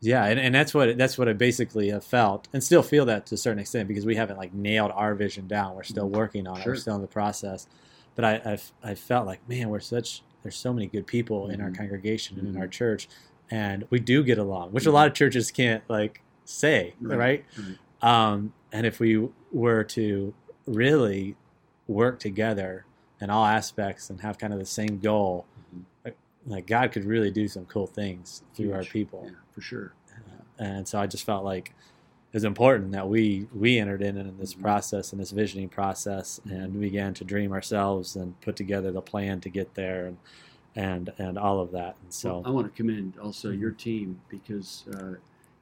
Yeah, 0.00 0.26
and, 0.26 0.38
and 0.38 0.54
that's 0.54 0.74
what 0.74 0.98
that's 0.98 1.16
what 1.16 1.28
I 1.28 1.32
basically 1.32 1.88
have 1.90 2.04
felt, 2.04 2.46
and 2.52 2.62
still 2.62 2.82
feel 2.82 3.06
that 3.06 3.26
to 3.26 3.36
a 3.36 3.38
certain 3.38 3.58
extent 3.58 3.88
because 3.88 4.04
we 4.04 4.16
haven't 4.16 4.36
like 4.36 4.52
nailed 4.52 4.90
our 4.94 5.14
vision 5.14 5.46
down. 5.46 5.74
We're 5.74 5.82
still 5.82 6.08
working 6.08 6.46
on 6.46 6.60
it. 6.60 6.66
We're 6.66 6.74
still 6.76 6.96
in 6.96 7.00
the 7.00 7.06
process. 7.06 7.66
But 8.14 8.24
I 8.24 8.42
I've, 8.44 8.72
I 8.82 8.94
felt 8.94 9.26
like 9.26 9.48
man, 9.48 9.70
we're 9.70 9.80
such 9.80 10.22
there's 10.42 10.56
so 10.56 10.72
many 10.74 10.86
good 10.86 11.06
people 11.06 11.48
in 11.48 11.60
our 11.62 11.70
Mhm. 11.70 11.76
congregation 11.78 12.38
and 12.38 12.48
in 12.48 12.54
Mhm. 12.54 12.60
our 12.60 12.68
church, 12.68 13.08
and 13.50 13.84
we 13.88 13.98
do 13.98 14.22
get 14.22 14.36
along, 14.36 14.72
which 14.72 14.84
a 14.84 14.92
lot 14.92 15.06
of 15.08 15.14
churches 15.14 15.50
can't 15.50 15.82
like 15.88 16.20
say, 16.44 16.92
Right. 17.00 17.44
Um, 18.02 18.52
and 18.70 18.84
if 18.86 19.00
we 19.00 19.26
were 19.50 19.84
to 19.84 20.34
really 20.66 21.36
work 21.88 22.18
together 22.18 22.84
in 23.22 23.30
all 23.30 23.46
aspects 23.46 24.10
and 24.10 24.20
have 24.20 24.36
kind 24.36 24.52
of 24.52 24.58
the 24.58 24.66
same 24.66 24.98
goal, 24.98 25.46
like, 26.04 26.16
like 26.46 26.66
God 26.66 26.92
could 26.92 27.04
really 27.06 27.30
do 27.30 27.48
some 27.48 27.64
cool 27.64 27.86
things 27.86 28.42
through 28.54 28.74
our 28.74 28.82
people 28.84 29.22
Yeah, 29.24 29.36
for 29.54 29.60
sure. 29.60 29.92
and 30.58 30.86
so 30.86 30.98
I 31.00 31.06
just 31.06 31.24
felt 31.24 31.44
like 31.44 31.70
it 32.32 32.36
was 32.36 32.44
important 32.44 32.92
that 32.92 33.08
we 33.08 33.46
we 33.54 33.78
entered 33.78 34.02
in 34.02 34.16
in 34.16 34.36
this 34.38 34.54
Mhm. 34.54 34.62
process 34.62 35.12
and 35.12 35.20
this 35.20 35.30
visioning 35.32 35.68
process 35.68 36.40
and 36.48 36.78
began 36.80 37.12
to 37.14 37.24
dream 37.24 37.52
ourselves 37.52 38.14
and 38.16 38.40
put 38.40 38.54
together 38.56 38.92
the 38.92 39.00
plan 39.02 39.40
to 39.40 39.48
get 39.48 39.74
there 39.74 40.06
and 40.06 40.16
and 40.76 41.12
and 41.18 41.38
all 41.38 41.60
of 41.60 41.70
that 41.72 41.96
and 42.02 42.12
so 42.12 42.38
Well, 42.40 42.42
I 42.46 42.50
want 42.50 42.66
to 42.66 42.76
commend 42.76 43.18
also 43.18 43.50
your 43.50 43.70
team 43.72 44.20
because 44.28 44.84
uh, 44.94 45.14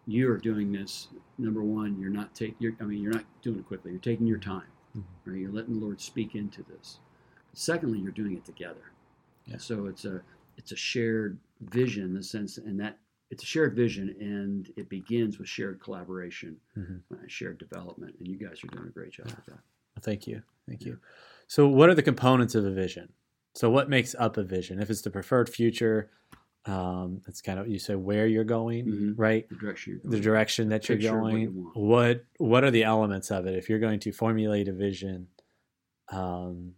you 0.06 0.30
are 0.30 0.38
doing 0.38 0.72
this. 0.72 1.08
Number 1.38 1.62
one, 1.62 1.98
you're 2.00 2.10
not 2.10 2.34
taking. 2.34 2.76
I 2.80 2.84
mean, 2.84 3.00
you're 3.02 3.12
not 3.12 3.24
doing 3.42 3.58
it 3.60 3.66
quickly. 3.66 3.92
You're 3.92 4.00
taking 4.00 4.26
your 4.26 4.38
time. 4.38 4.66
Mhm. 4.96 5.02
Right? 5.24 5.38
You're 5.40 5.52
letting 5.52 5.78
the 5.78 5.84
Lord 5.84 6.00
speak 6.00 6.34
into 6.34 6.62
this. 6.64 6.98
Secondly, 7.54 7.98
you're 7.98 8.12
doing 8.12 8.32
it 8.36 8.44
together. 8.44 8.90
Yeah. 9.46 9.58
So 9.58 9.86
it's 9.86 10.04
a 10.04 10.22
it's 10.56 10.72
a 10.72 10.76
shared 10.76 11.38
vision 11.60 12.04
in 12.04 12.14
the 12.14 12.22
sense, 12.22 12.58
and 12.58 12.78
that 12.80 12.98
it's 13.32 13.42
a 13.42 13.46
shared 13.46 13.74
vision, 13.74 14.14
and 14.20 14.70
it 14.76 14.88
begins 14.88 15.38
with 15.38 15.48
shared 15.48 15.80
collaboration, 15.80 16.56
Mhm. 16.76 17.00
uh, 17.12 17.16
shared 17.26 17.58
development, 17.58 18.14
and 18.18 18.28
you 18.28 18.36
guys 18.36 18.62
are 18.62 18.68
doing 18.68 18.86
a 18.86 18.90
great 18.90 19.12
job 19.12 19.26
with 19.26 19.46
that. 19.46 19.58
thank 20.00 20.26
you 20.26 20.42
thank 20.66 20.84
you 20.86 20.98
so 21.46 21.68
what 21.68 21.88
are 21.90 21.94
the 21.94 22.02
components 22.02 22.54
of 22.54 22.64
a 22.64 22.70
vision 22.70 23.12
So 23.54 23.68
what 23.68 23.90
makes 23.90 24.14
up 24.14 24.38
a 24.38 24.42
vision? 24.42 24.80
If 24.80 24.88
it's 24.88 25.02
the 25.02 25.10
preferred 25.10 25.48
future, 25.50 26.10
um, 26.64 27.20
that's 27.26 27.42
kind 27.42 27.58
of 27.60 27.68
you 27.68 27.78
say 27.78 27.94
where 27.94 28.26
you're 28.26 28.44
going, 28.58 28.86
Mhm. 28.86 29.14
right? 29.18 29.46
The 29.48 29.56
direction 29.56 30.00
you're 30.02 30.10
The 30.12 30.20
direction 30.20 30.68
that 30.70 30.88
you're 30.88 30.96
Picture 30.96 31.20
what 31.20 31.32
you 31.34 31.48
going. 31.50 31.72
What 31.74 32.24
what 32.38 32.64
are 32.64 32.70
the 32.70 32.84
elements 32.84 33.30
of 33.30 33.44
it? 33.46 33.54
If 33.54 33.68
you're 33.68 33.78
going 33.88 34.00
to 34.00 34.10
formulate 34.12 34.68
a 34.68 34.72
vision, 34.72 35.28
um, 36.08 36.74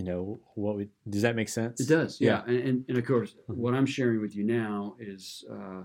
you 0.00 0.06
know, 0.06 0.40
what 0.54 0.76
would 0.76 0.88
does 1.10 1.20
that 1.22 1.36
make 1.36 1.50
sense? 1.50 1.78
It 1.78 1.88
does, 1.88 2.20
yeah. 2.22 2.42
Yeah. 2.46 2.50
And, 2.54 2.68
and, 2.68 2.84
and 2.88 2.96
of 2.98 3.04
course, 3.04 3.34
Mhm. 3.48 3.56
what 3.56 3.74
I'm 3.74 3.84
sharing 3.84 4.20
with 4.22 4.34
you 4.34 4.44
now 4.44 4.96
is 4.98 5.44
uh, 5.50 5.82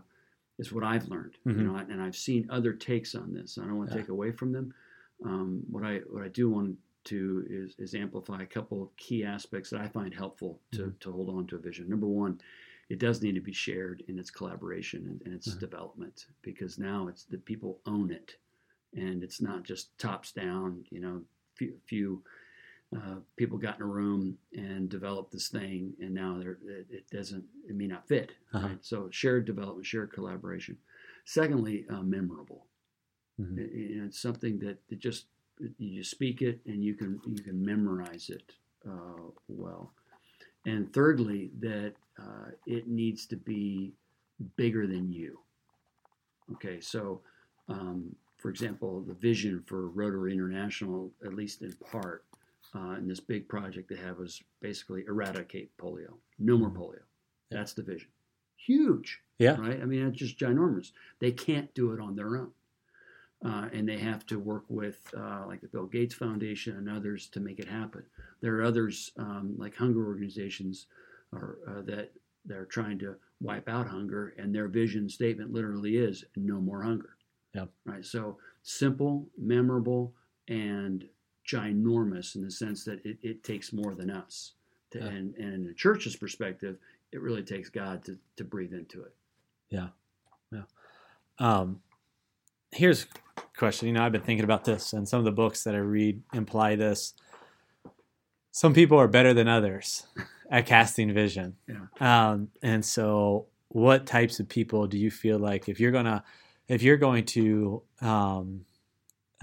is 0.58 0.72
what 0.72 0.86
I've 0.86 1.10
learned, 1.10 1.36
Mhm. 1.46 1.58
you 1.58 1.64
know, 1.66 1.76
and 1.76 2.02
I've 2.02 2.16
seen 2.16 2.48
other 2.50 2.72
takes 2.72 3.14
on 3.14 3.34
this. 3.34 3.58
I 3.58 3.66
don't 3.66 3.78
want 3.78 3.90
to 3.90 3.96
Yeah. 3.96 4.02
take 4.04 4.10
away 4.10 4.32
from 4.32 4.54
them. 4.54 4.74
Um, 5.26 5.50
what 5.70 5.84
I 5.84 6.00
what 6.14 6.24
I 6.24 6.30
do 6.30 6.50
want 6.50 6.78
to 7.12 7.46
is 7.50 7.76
is 7.78 7.94
amplify 7.94 8.42
a 8.42 8.46
couple 8.58 8.82
of 8.82 8.96
key 8.96 9.26
aspects 9.26 9.70
that 9.72 9.82
I 9.82 9.90
find 9.90 10.14
helpful 10.14 10.62
to 10.72 10.84
Mhm. 10.84 11.00
to 11.04 11.12
hold 11.12 11.30
on 11.30 11.46
to 11.48 11.58
a 11.58 11.60
vision. 11.60 11.90
Number 11.90 12.08
one, 12.08 12.40
it 12.88 13.00
does 13.00 13.22
need 13.22 13.36
to 13.36 13.42
be 13.42 13.58
shared 13.68 14.02
in 14.08 14.18
its 14.18 14.32
collaboration 14.32 15.02
and, 15.10 15.22
and 15.26 15.34
its 15.34 15.50
Mhm. 15.54 15.60
development 15.60 16.28
because 16.42 16.80
now 16.80 17.10
it's 17.10 17.26
the 17.26 17.38
people 17.38 17.82
own 17.86 18.12
it, 18.12 18.38
and 18.94 19.24
it's 19.26 19.42
not 19.42 19.64
just 19.72 19.84
tops 19.98 20.32
down. 20.32 20.86
You 20.90 21.02
know, 21.02 21.16
few, 21.56 21.74
few 21.86 22.24
uh, 22.96 23.16
people 23.36 23.58
got 23.58 23.76
in 23.78 23.82
a 23.82 23.86
room 23.86 24.38
and 24.54 24.90
developed 24.90 25.32
this 25.32 25.48
thing, 25.50 25.94
and 26.00 26.14
now 26.14 26.38
they're, 26.40 26.58
it, 26.66 26.88
it 26.90 27.10
doesn't, 27.10 27.44
it 27.68 27.76
may 27.76 27.88
not 27.88 28.08
fit. 28.08 28.32
Uh-huh. 28.54 28.68
Right? 28.68 28.78
So 28.86 29.10
shared 29.12 29.46
development, 29.46 29.86
shared 29.86 30.14
collaboration. 30.14 30.78
Secondly, 31.26 31.86
uh, 31.90 32.02
memorable. 32.04 32.66
Mhm. 33.40 33.58
It- 33.58 33.72
it- 33.74 34.04
it's 34.06 34.20
something 34.20 34.60
that 34.60 34.78
it 34.90 35.00
just 35.00 35.26
you 35.78 36.04
speak 36.04 36.42
it 36.42 36.60
and 36.66 36.84
you 36.84 36.94
can 36.96 37.20
you 37.26 37.42
can 37.44 37.64
memorize 37.66 38.30
it 38.30 38.54
uh, 38.88 39.22
well. 39.48 39.94
And 40.66 40.92
thirdly, 40.94 41.52
that 41.60 41.94
uh, 42.20 42.52
it 42.66 42.88
needs 42.88 43.26
to 43.28 43.36
be 43.36 43.94
bigger 44.58 44.86
than 44.88 45.12
you. 45.12 45.40
Okay, 46.54 46.80
so 46.80 47.22
um, 47.68 48.16
for 48.38 48.50
example, 48.50 49.02
the 49.02 49.14
vision 49.14 49.64
for 49.66 49.88
Rotary 49.90 50.32
International, 50.34 51.12
at 51.26 51.34
least 51.34 51.62
in 51.62 51.74
part, 51.92 52.24
uh, 52.76 52.96
in 52.98 53.08
this 53.08 53.20
big 53.20 53.48
project 53.48 53.90
they 53.90 53.96
have 53.96 54.18
was 54.20 54.44
basically 54.62 55.06
eradicate 55.08 55.76
polio. 55.78 56.14
No 56.40 56.58
more 56.58 56.70
Mhm. 56.70 56.78
polio. 56.78 57.04
That's 57.50 57.74
the 57.74 57.84
vision. 57.84 58.10
Huge 58.58 59.22
Yeah. 59.40 59.60
right? 59.60 59.82
I 59.82 59.86
mean, 59.86 60.06
it's 60.08 60.18
just 60.18 60.38
ginormous. 60.38 60.92
They 61.20 61.32
can't 61.32 61.74
do 61.74 61.94
it 61.94 62.00
on 62.00 62.16
their 62.16 62.36
own. 62.38 62.54
Uh, 63.44 63.70
and 63.74 63.88
they 63.88 63.98
have 64.00 64.26
to 64.26 64.40
work 64.40 64.64
with, 64.70 65.14
uh, 65.16 65.46
like 65.46 65.62
the 65.62 65.68
Bill 65.68 65.86
Gates 65.86 66.16
Foundation 66.16 66.78
and 66.78 66.90
others 66.90 67.30
to 67.30 67.40
make 67.40 67.60
it 67.60 67.68
happen. 67.68 68.04
There 68.42 68.56
are 68.58 68.64
others, 68.64 69.12
um, 69.18 69.56
like 69.58 69.76
hunger 69.76 70.04
organizations, 70.06 70.88
or, 71.32 71.60
uh, 71.68 71.82
that 71.84 72.12
they're 72.46 72.66
trying 72.66 72.98
to 73.00 73.20
wipe 73.42 73.68
out 73.68 73.88
hunger, 73.88 74.30
and 74.38 74.54
their 74.56 74.68
vision 74.68 75.10
statement 75.10 75.52
literally 75.52 75.98
is 75.98 76.26
no 76.36 76.60
more 76.62 76.82
hunger. 76.82 77.18
Yep. 77.54 77.72
Right. 77.86 78.06
So 78.06 78.40
simple, 78.64 79.30
memorable, 79.38 80.16
and 80.48 81.08
ginormous 81.48 82.36
in 82.36 82.42
the 82.44 82.52
sense 82.52 82.84
that 82.86 83.06
it, 83.06 83.18
it 83.22 83.44
takes 83.44 83.72
more 83.74 83.94
than 83.96 84.10
us. 84.10 84.54
To, 84.92 85.00
Yeah. 85.00 85.06
and, 85.08 85.36
and 85.36 85.54
in 85.54 85.66
the 85.66 85.74
church's 85.74 86.16
perspective, 86.16 86.78
it 87.12 87.22
really 87.22 87.44
takes 87.44 87.70
God 87.70 88.04
to, 88.06 88.18
to 88.38 88.44
breathe 88.44 88.74
into 88.74 89.02
it. 89.04 89.14
Yeah, 89.70 89.88
Um, 91.40 91.82
here's 92.72 93.06
a 93.38 93.42
question. 93.58 93.88
You 93.88 93.94
know, 93.94 94.04
I've 94.06 94.12
been 94.12 94.22
thinking 94.22 94.44
about 94.46 94.64
this, 94.64 94.94
and 94.94 95.08
some 95.08 95.20
of 95.20 95.26
the 95.26 95.32
books 95.32 95.64
that 95.64 95.76
I 95.76 95.80
read 95.80 96.22
imply 96.34 96.76
this. 96.76 97.14
Some 98.52 98.74
people 98.74 98.98
are 99.00 99.08
better 99.08 99.34
than 99.34 99.48
others 99.48 100.08
at 100.50 100.66
casting 100.66 101.14
vision. 101.14 101.56
Yeah. 101.68 101.88
Um, 102.32 102.50
and 102.62 102.84
so, 102.86 103.48
what 103.70 104.06
types 104.06 104.40
of 104.40 104.48
people 104.48 104.88
do 104.88 104.98
you 104.98 105.12
feel 105.12 105.38
like 105.40 105.68
if 105.68 105.80
you're 105.80 105.92
gonna, 105.92 106.24
if 106.70 106.82
you're 106.82 106.96
going 106.98 107.26
to 107.26 107.82
um, 108.02 108.66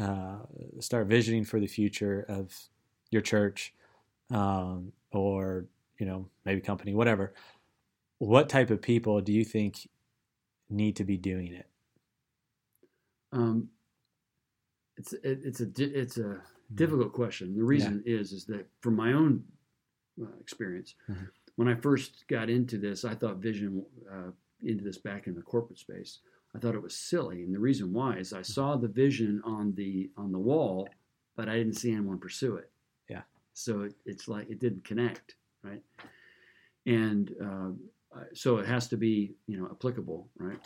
uh, 0.03 0.39
start 0.81 1.07
visioning 1.07 1.45
for 1.45 1.61
the 1.61 1.67
future 1.67 2.25
of 2.29 2.55
your 3.11 3.23
church, 3.23 3.75
um, 4.31 4.93
or 5.13 5.67
you 5.99 6.07
know 6.07 6.29
maybe 6.45 6.61
company, 6.61 6.95
whatever, 6.95 7.35
what 8.19 8.49
type 8.49 8.71
of 8.71 8.81
people 8.83 9.21
do 9.21 9.33
you 9.33 9.45
think 9.45 9.89
need 10.71 10.97
to 10.97 11.05
be 11.05 11.17
doing 11.17 11.53
it? 11.53 11.69
Um, 13.33 13.71
it's 14.97 15.13
it, 15.13 15.41
it's 15.45 15.61
a 15.61 15.69
it's 15.79 16.19
a 16.19 16.41
difficult 16.75 17.13
question. 17.13 17.57
The 17.57 17.65
reason 17.65 18.03
is 18.07 18.33
is 18.33 18.45
that 18.47 18.67
from 18.81 18.97
my 18.97 19.13
own 19.13 19.45
uh, 20.21 20.27
experience, 20.41 20.95
Mhm. 21.09 21.29
when 21.57 21.69
I 21.69 21.75
first 21.75 22.25
got 22.29 22.51
into 22.51 22.79
this, 22.79 23.05
I 23.05 23.15
thought 23.15 23.39
vision 23.39 23.85
uh, 24.11 24.31
into 24.63 24.85
this 24.85 24.99
back 24.99 25.27
in 25.27 25.35
the 25.35 25.43
corporate 25.43 25.79
space. 25.79 26.21
I 26.55 26.59
thought 26.59 26.75
it 26.75 26.83
was 26.83 26.95
silly, 26.97 27.43
and 27.43 27.55
the 27.55 27.59
reason 27.59 27.93
why 27.93 28.17
is 28.17 28.33
I 28.33 28.43
saw 28.43 28.77
the 28.77 28.89
vision 28.89 29.41
on 29.45 29.73
the 29.75 30.11
on 30.17 30.33
the 30.33 30.39
wall, 30.39 30.89
but 31.37 31.49
I 31.49 31.57
didn't 31.57 31.75
see 31.75 31.93
anyone 31.93 32.19
pursue 32.19 32.57
it. 32.57 32.71
Yeah. 33.09 33.23
So 33.55 33.83
it, 33.83 33.95
it's 34.05 34.29
like 34.29 34.51
it 34.51 34.61
didn't 34.61 34.85
connect, 34.85 35.37
right? 35.63 35.83
And 36.87 37.35
uh, 37.43 37.71
so 38.35 38.59
it 38.59 38.67
has 38.67 38.89
to 38.89 38.97
be 38.97 39.35
you 39.47 39.59
know 39.59 39.69
applicable, 39.71 40.29
right? 40.37 40.59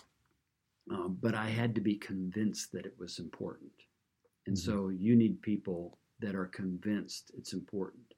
Um, 0.90 1.18
but 1.20 1.34
I 1.34 1.48
had 1.48 1.74
to 1.76 1.80
be 1.80 1.96
convinced 1.96 2.72
that 2.72 2.86
it 2.86 2.94
was 2.98 3.18
important. 3.18 3.72
And 4.46 4.56
Mhm. 4.56 4.60
so 4.60 4.88
you 4.88 5.16
need 5.16 5.42
people 5.42 5.98
that 6.20 6.34
are 6.34 6.46
convinced 6.46 7.32
it's 7.36 7.52
important. 7.52 8.14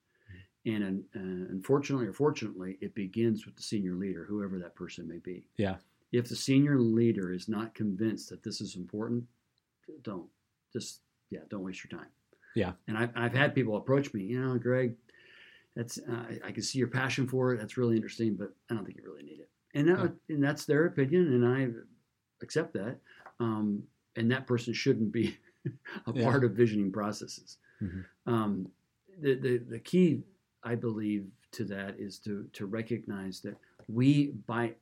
And 0.66 1.02
uh, 1.16 1.18
unfortunately 1.50 2.06
or 2.06 2.12
fortunately, 2.12 2.76
it 2.80 2.94
begins 2.94 3.46
with 3.46 3.56
the 3.56 3.62
senior 3.62 3.94
leader, 3.94 4.24
whoever 4.26 4.58
that 4.58 4.74
person 4.74 5.08
may 5.08 5.18
be. 5.18 5.46
Yeah. 5.56 5.76
If 6.12 6.28
the 6.28 6.36
senior 6.36 6.78
leader 6.78 7.32
is 7.32 7.48
not 7.48 7.74
convinced 7.74 8.30
that 8.30 8.42
this 8.42 8.60
is 8.60 8.76
important, 8.76 9.24
don't 10.02 10.26
just 10.72 11.00
yeah, 11.30 11.40
don't 11.50 11.62
waste 11.62 11.84
your 11.84 11.98
time. 11.98 12.08
Yeah. 12.54 12.72
And 12.88 12.96
I've, 12.96 13.10
I've 13.14 13.34
had 13.34 13.54
people 13.54 13.76
approach 13.76 14.14
me, 14.14 14.22
you 14.22 14.40
know, 14.40 14.56
Greg, 14.58 14.94
that's 15.76 15.98
uh, 15.98 16.24
I- 16.44 16.50
can 16.52 16.62
see 16.62 16.78
your 16.78 16.88
passion 16.88 17.26
for 17.28 17.52
it. 17.52 17.58
That's 17.58 17.76
really 17.76 17.96
interesting, 17.96 18.34
but 18.34 18.54
I 18.70 18.74
don't 18.74 18.84
think 18.84 18.96
you 18.96 19.04
really 19.04 19.22
need 19.22 19.40
it. 19.40 19.50
And 19.74 19.86
that, 19.88 20.12
and 20.30 20.42
that's 20.42 20.64
their 20.64 20.86
opinion, 20.86 21.34
and 21.34 21.46
I 21.46 21.68
accept 22.42 22.72
that. 22.72 22.96
Um, 23.38 23.82
and 24.16 24.30
that 24.30 24.46
person 24.46 24.72
shouldn't 24.72 25.12
be 25.12 25.36
a 26.06 26.12
Yeah. 26.14 26.24
part 26.24 26.42
of 26.44 26.52
visioning 26.52 26.90
processes. 26.90 27.58
Mhm. 27.82 28.04
Um, 28.26 28.68
the, 29.20 29.34
the 29.34 29.58
the 29.58 29.78
key, 29.78 30.22
I 30.64 30.74
believe, 30.74 31.26
to 31.52 31.64
that 31.66 31.96
is 32.00 32.18
to 32.20 32.48
to 32.54 32.66
recognize 32.66 33.40
that 33.42 33.56
we, 33.88 34.28
by 34.46 34.74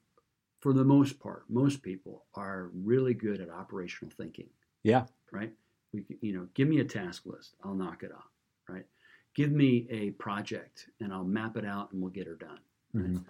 for 0.60 0.72
the 0.72 0.84
most 0.84 1.18
part, 1.20 1.44
most 1.48 1.82
people 1.82 2.24
are 2.34 2.70
really 2.74 3.14
good 3.14 3.40
at 3.40 3.50
operational 3.50 4.12
thinking. 4.16 4.48
Yeah. 4.82 5.06
Right. 5.30 5.52
We, 5.92 6.04
you 6.20 6.32
know, 6.32 6.48
give 6.54 6.68
me 6.68 6.80
a 6.80 6.84
task 6.84 7.26
list, 7.26 7.54
I'll 7.62 7.74
knock 7.74 8.02
it 8.02 8.12
off. 8.12 8.30
Right. 8.68 8.86
Give 9.34 9.52
me 9.52 9.86
a 9.90 10.10
project, 10.12 10.88
and 11.00 11.12
I'll 11.12 11.24
map 11.24 11.56
it 11.56 11.64
out, 11.64 11.92
and 11.92 12.00
we'll 12.00 12.10
get 12.10 12.26
her 12.26 12.34
done 12.36 12.60
Mhm. 12.94 13.24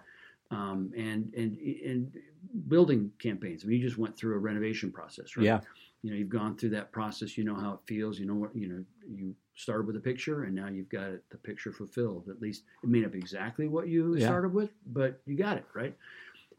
um, 0.51 0.93
and 0.95 1.33
and 1.33 1.57
and 1.57 2.17
building 2.69 3.11
campaigns. 3.19 3.63
I 3.63 3.67
mean, 3.67 3.79
you 3.81 3.85
just 3.85 3.97
went 3.97 4.15
through 4.15 4.35
a 4.35 4.39
renovation 4.39 4.91
process, 4.91 5.35
right? 5.35 5.43
Yeah. 5.45 5.61
You 6.03 6.11
know, 6.11 6.17
you've 6.17 6.29
gone 6.29 6.55
through 6.55 6.69
that 6.69 6.91
process. 6.91 7.37
You 7.37 7.43
know 7.43 7.55
how 7.55 7.73
it 7.73 7.79
feels. 7.85 8.19
You 8.19 8.25
know 8.25 8.35
what 8.35 8.55
you 8.55 8.67
know. 8.67 8.85
You 9.07 9.35
started 9.55 9.87
with 9.87 9.95
a 9.97 9.99
picture, 9.99 10.43
and 10.43 10.55
now 10.55 10.67
you've 10.69 10.89
got 10.89 11.09
it, 11.09 11.23
the 11.29 11.37
picture 11.37 11.73
fulfilled. 11.73 12.29
At 12.29 12.41
least 12.41 12.63
it 12.83 12.89
may 12.89 13.01
not 13.01 13.11
be 13.11 13.17
exactly 13.19 13.67
what 13.67 13.87
you 13.89 14.15
Yeah. 14.15 14.25
started 14.27 14.53
with, 14.53 14.71
but 14.85 15.21
you 15.25 15.35
got 15.35 15.57
it 15.57 15.65
right. 15.73 15.97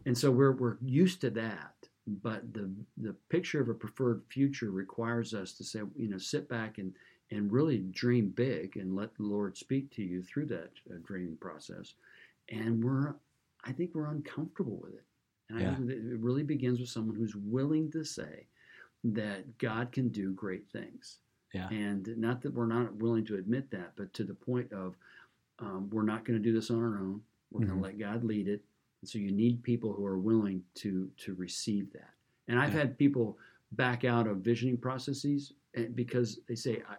And 0.08 0.16
so 0.16 0.30
we're 0.30 0.52
we're 0.52 0.78
used 0.82 1.20
to 1.20 1.30
that. 1.30 1.74
But 2.06 2.54
the 2.54 2.70
the 2.96 3.14
picture 3.28 3.60
of 3.60 3.68
a 3.68 3.74
preferred 3.74 4.22
future 4.30 4.70
requires 4.70 5.34
us 5.34 5.52
to 5.52 5.64
say, 5.64 5.80
you 5.94 6.08
know, 6.08 6.16
sit 6.18 6.48
back 6.48 6.78
and 6.78 6.94
and 7.30 7.52
really 7.52 7.80
dream 7.90 8.30
big 8.30 8.78
and 8.78 8.96
let 8.96 9.14
the 9.14 9.22
Lord 9.24 9.54
speak 9.58 9.90
to 9.96 10.02
you 10.02 10.22
through 10.22 10.46
that 10.46 10.70
uh, 10.90 10.94
dreaming 11.04 11.36
process. 11.36 11.92
And 12.48 12.82
we're 12.82 13.14
I 13.64 13.72
think 13.72 13.94
we're 13.94 14.06
uncomfortable 14.10 14.80
with 14.82 14.94
it. 14.94 15.04
And 15.50 15.60
Yeah. 15.60 15.72
I 15.72 15.74
think 15.74 15.88
that 15.88 15.98
it 15.98 16.18
really 16.20 16.42
begins 16.42 16.80
with 16.80 16.88
someone 16.88 17.16
who's 17.16 17.36
willing 17.36 17.90
to 17.92 18.02
say 18.02 18.46
that 19.04 19.58
God 19.58 19.92
can 19.92 20.08
do 20.08 20.32
great 20.32 20.66
things. 20.70 21.18
Yeah. 21.52 21.68
And 21.68 22.16
not 22.16 22.40
that 22.42 22.54
we're 22.54 22.66
not 22.66 22.94
willing 22.96 23.26
to 23.26 23.36
admit 23.36 23.70
that, 23.72 23.92
but 23.96 24.12
to 24.14 24.24
the 24.24 24.34
point 24.34 24.72
of 24.72 24.96
um, 25.58 25.90
we're 25.90 26.02
not 26.02 26.24
going 26.24 26.38
to 26.38 26.42
do 26.42 26.54
this 26.54 26.70
on 26.70 26.78
our 26.78 26.98
own. 26.98 27.20
We're 27.50 27.66
going 27.66 27.78
Mhm. 27.78 27.82
to 27.82 27.88
let 27.88 27.98
God 27.98 28.24
lead 28.24 28.48
it. 28.48 28.62
And 29.02 29.08
so 29.08 29.18
you 29.18 29.30
need 29.32 29.62
people 29.62 29.92
who 29.92 30.04
are 30.06 30.18
willing 30.18 30.62
to 30.76 31.10
to 31.18 31.34
receive 31.34 31.92
that. 31.92 32.10
And 32.48 32.58
I've 32.58 32.72
Yeah. 32.72 32.80
had 32.80 32.98
people 32.98 33.38
back 33.72 34.04
out 34.04 34.26
of 34.26 34.38
visioning 34.38 34.78
processes 34.78 35.52
because 35.94 36.40
they 36.48 36.54
say, 36.54 36.82
I, 36.88 36.96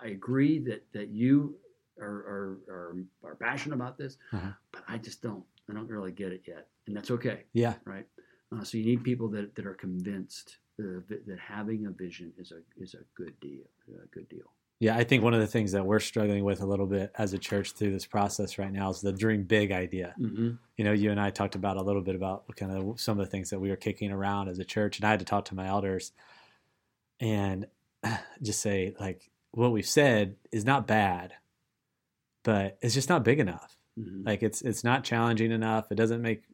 I 0.00 0.08
agree 0.10 0.58
that, 0.60 0.86
that 0.92 1.08
you 1.08 1.58
are, 2.00 2.06
are, 2.06 2.58
are, 2.68 2.96
are 3.24 3.34
passionate 3.34 3.74
about 3.74 3.98
this, 3.98 4.16
Uh-huh. 4.32 4.52
but 4.72 4.84
I 4.86 4.98
just 4.98 5.20
don't. 5.22 5.44
I 5.68 5.74
don't 5.74 5.88
really 5.88 6.12
get 6.12 6.32
it 6.32 6.42
yet. 6.46 6.68
And 6.86 6.96
that's 6.96 7.10
okay, 7.10 7.44
Yeah. 7.52 7.74
right? 7.84 8.06
Uh, 8.52 8.62
so 8.64 8.78
you 8.78 8.84
need 8.84 9.02
people 9.04 9.28
that, 9.30 9.54
that 9.56 9.66
are 9.66 9.74
convinced 9.74 10.58
uh, 10.80 11.00
that, 11.08 11.26
that 11.26 11.38
having 11.40 11.86
a 11.86 11.90
vision 11.90 12.32
is 12.38 12.52
a 12.52 12.60
is 12.82 12.94
a 12.94 13.02
good 13.14 13.38
deal. 13.40 13.64
A 14.02 14.06
good 14.06 14.28
deal. 14.28 14.50
Yeah, 14.80 14.96
I 14.96 15.02
think 15.02 15.24
one 15.24 15.34
of 15.34 15.40
the 15.40 15.46
things 15.46 15.72
that 15.72 15.84
we're 15.84 15.98
struggling 15.98 16.44
with 16.44 16.60
a 16.60 16.66
little 16.66 16.86
bit 16.86 17.10
as 17.18 17.32
a 17.32 17.38
church 17.38 17.72
through 17.72 17.90
this 17.90 18.06
process 18.06 18.58
right 18.58 18.72
now 18.72 18.90
is 18.90 19.00
the 19.00 19.12
dream 19.12 19.42
big 19.42 19.72
idea. 19.72 20.14
Mm-hmm. 20.20 20.50
You 20.76 20.84
know, 20.84 20.92
you 20.92 21.10
and 21.10 21.20
I 21.20 21.30
talked 21.30 21.56
about 21.56 21.76
a 21.76 21.82
little 21.82 22.02
bit 22.02 22.14
about 22.14 22.44
kind 22.54 22.70
of 22.70 23.00
some 23.00 23.18
of 23.18 23.26
the 23.26 23.30
things 23.30 23.50
that 23.50 23.58
we 23.58 23.70
were 23.70 23.76
kicking 23.76 24.12
around 24.12 24.48
as 24.48 24.60
a 24.60 24.64
church, 24.64 24.98
and 24.98 25.04
I 25.04 25.10
had 25.10 25.18
to 25.18 25.24
talk 25.24 25.46
to 25.46 25.56
my 25.56 25.66
elders 25.66 26.12
and 27.18 27.66
just 28.42 28.60
say, 28.60 28.94
like, 29.00 29.30
what 29.50 29.72
we've 29.72 29.86
said 29.86 30.36
is 30.52 30.64
not 30.64 30.86
bad, 30.86 31.32
but 32.44 32.78
it's 32.80 32.94
just 32.94 33.08
not 33.08 33.24
big 33.24 33.40
enough. 33.40 33.76
Mm-hmm. 33.98 34.28
Like, 34.28 34.44
it's 34.44 34.62
it's 34.62 34.84
not 34.84 35.02
challenging 35.02 35.50
enough. 35.50 35.90
It 35.90 35.96
doesn't 35.96 36.22
make 36.22 36.44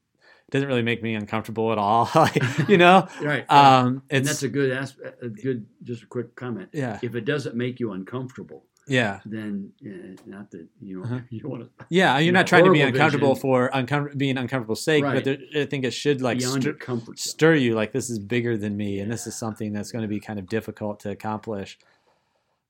doesn't 0.50 0.68
really 0.68 0.82
make 0.82 1.02
me 1.02 1.14
uncomfortable 1.14 1.72
at 1.72 1.78
all. 1.78 2.08
you 2.68 2.76
know, 2.78 3.08
right. 3.22 3.50
um, 3.50 4.02
and 4.10 4.24
that's 4.24 4.42
a 4.42 4.48
good 4.48 4.70
aspect. 4.70 5.22
A 5.22 5.28
good, 5.28 5.66
just 5.82 6.02
a 6.02 6.06
quick 6.06 6.36
comment. 6.36 6.68
yeah, 6.72 6.98
If 7.02 7.14
it 7.14 7.24
doesn't 7.24 7.56
make 7.56 7.80
you 7.80 7.92
uncomfortable, 7.92 8.64
yeah. 8.86 9.20
then 9.24 9.72
uh, 9.84 10.20
not 10.26 10.50
that 10.52 10.66
you 10.80 10.98
know 10.98 11.04
Uh-huh. 11.04 11.20
you 11.30 11.40
don't 11.40 11.50
want 11.50 11.62
to 11.78 11.86
Yeah, 11.88 12.14
you're 12.18 12.26
you 12.26 12.32
not 12.32 12.46
trying 12.46 12.64
to 12.66 12.70
be 12.72 12.82
uncomfortable 12.82 13.34
vision. 13.34 13.40
for 13.42 13.70
uncom- 13.70 14.16
being 14.16 14.36
uncomfortable 14.36 14.76
sake, 14.76 15.02
Right. 15.02 15.14
but 15.14 15.24
there, 15.24 15.38
I 15.62 15.66
think 15.66 15.84
it 15.84 15.92
should 15.92 16.20
like 16.20 16.40
stir, 16.40 16.74
comfort 16.74 17.18
stir 17.18 17.54
you 17.54 17.74
like 17.74 17.92
this 17.92 18.10
is 18.10 18.18
bigger 18.18 18.56
than 18.56 18.76
me, 18.76 19.00
and 19.00 19.10
this 19.10 19.26
is 19.26 19.34
something 19.34 19.72
that's 19.72 19.90
going 19.90 20.02
to 20.02 20.08
be 20.08 20.20
kind 20.20 20.38
of 20.38 20.46
difficult 20.46 21.00
to 21.00 21.10
accomplish, 21.10 21.78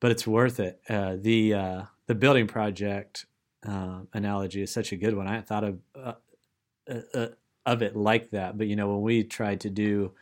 but 0.00 0.10
it's 0.12 0.26
worth 0.26 0.60
it. 0.60 0.80
Uh, 0.88 1.16
the 1.20 1.52
uh, 1.54 1.82
the 2.06 2.14
building 2.14 2.46
project 2.46 3.26
uh, 3.66 4.00
analogy 4.12 4.62
is 4.62 4.72
such 4.72 4.92
a 4.92 4.96
good 4.96 5.14
one. 5.16 5.26
I 5.26 5.40
thought 5.40 5.64
of 5.64 5.78
uh, 5.96 6.12
uh, 6.88 7.00
uh, 7.14 7.26
of 7.66 7.82
it 7.82 7.96
like 7.96 8.30
that, 8.30 8.58
but 8.58 8.66
you 8.66 8.76
know 8.76 8.88
when 8.92 9.02
we 9.02 9.24
tried 9.24 9.60
to 9.60 9.70
do 9.70 10.12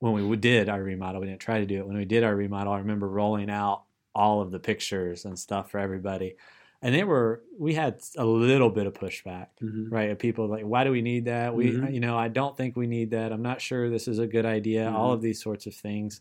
when 0.00 0.28
we 0.28 0.36
did 0.36 0.68
our 0.68 0.82
remodel, 0.82 1.20
we 1.20 1.28
didn't 1.28 1.40
try 1.40 1.60
to 1.60 1.66
do 1.66 1.78
it. 1.78 1.86
When 1.86 1.96
we 1.96 2.04
did 2.04 2.24
our 2.24 2.34
remodel, 2.34 2.72
I 2.72 2.78
remember 2.78 3.06
rolling 3.08 3.48
out 3.48 3.84
all 4.16 4.40
of 4.40 4.50
the 4.50 4.58
pictures 4.58 5.24
and 5.26 5.38
stuff 5.38 5.70
for 5.70 5.78
everybody. 5.78 6.34
And 6.82 6.92
they 6.92 7.04
were, 7.04 7.44
we 7.56 7.74
had 7.74 8.00
a 8.18 8.24
little 8.24 8.68
bit 8.68 8.88
of 8.88 8.94
pushback, 8.94 9.46
Mhm. 9.62 9.92
right? 9.92 10.10
Of 10.10 10.18
people 10.18 10.48
like, 10.48 10.64
why 10.64 10.82
do 10.82 10.90
we 10.90 11.02
need 11.02 11.26
that? 11.26 11.54
We, 11.54 11.70
Mhm. 11.70 11.94
you 11.94 12.00
know, 12.00 12.18
I 12.18 12.26
don't 12.26 12.56
think 12.56 12.74
we 12.74 12.88
need 12.88 13.10
that. 13.12 13.30
I'm 13.30 13.42
not 13.42 13.60
sure 13.60 13.88
this 13.88 14.08
is 14.08 14.18
a 14.18 14.26
good 14.26 14.44
idea. 14.44 14.90
All 14.90 15.10
Mhm. 15.10 15.14
of 15.14 15.22
these 15.22 15.40
sorts 15.40 15.68
of 15.68 15.74
things. 15.74 16.20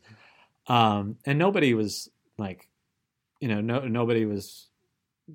Um, 0.67 1.17
and 1.25 1.39
nobody 1.39 1.73
was 1.73 2.07
like, 2.37 2.69
you 3.39 3.47
know, 3.47 3.61
no, 3.61 3.87
nobody 3.87 4.25
was 4.25 4.69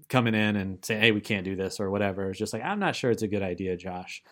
coming 0.09 0.37
in 0.37 0.55
and 0.55 0.85
saying, 0.85 1.01
hey, 1.01 1.11
we 1.11 1.21
can't 1.21 1.45
do 1.45 1.57
this 1.57 1.81
or 1.81 1.91
whatever. 1.91 2.27
It 2.27 2.29
was 2.29 2.39
just 2.39 2.53
like, 2.53 2.63
I'm 2.63 2.79
not 2.79 2.95
sure 2.95 3.11
it's 3.11 3.25
a 3.25 3.29
good 3.29 3.43
idea, 3.43 3.77
Josh. 3.77 4.23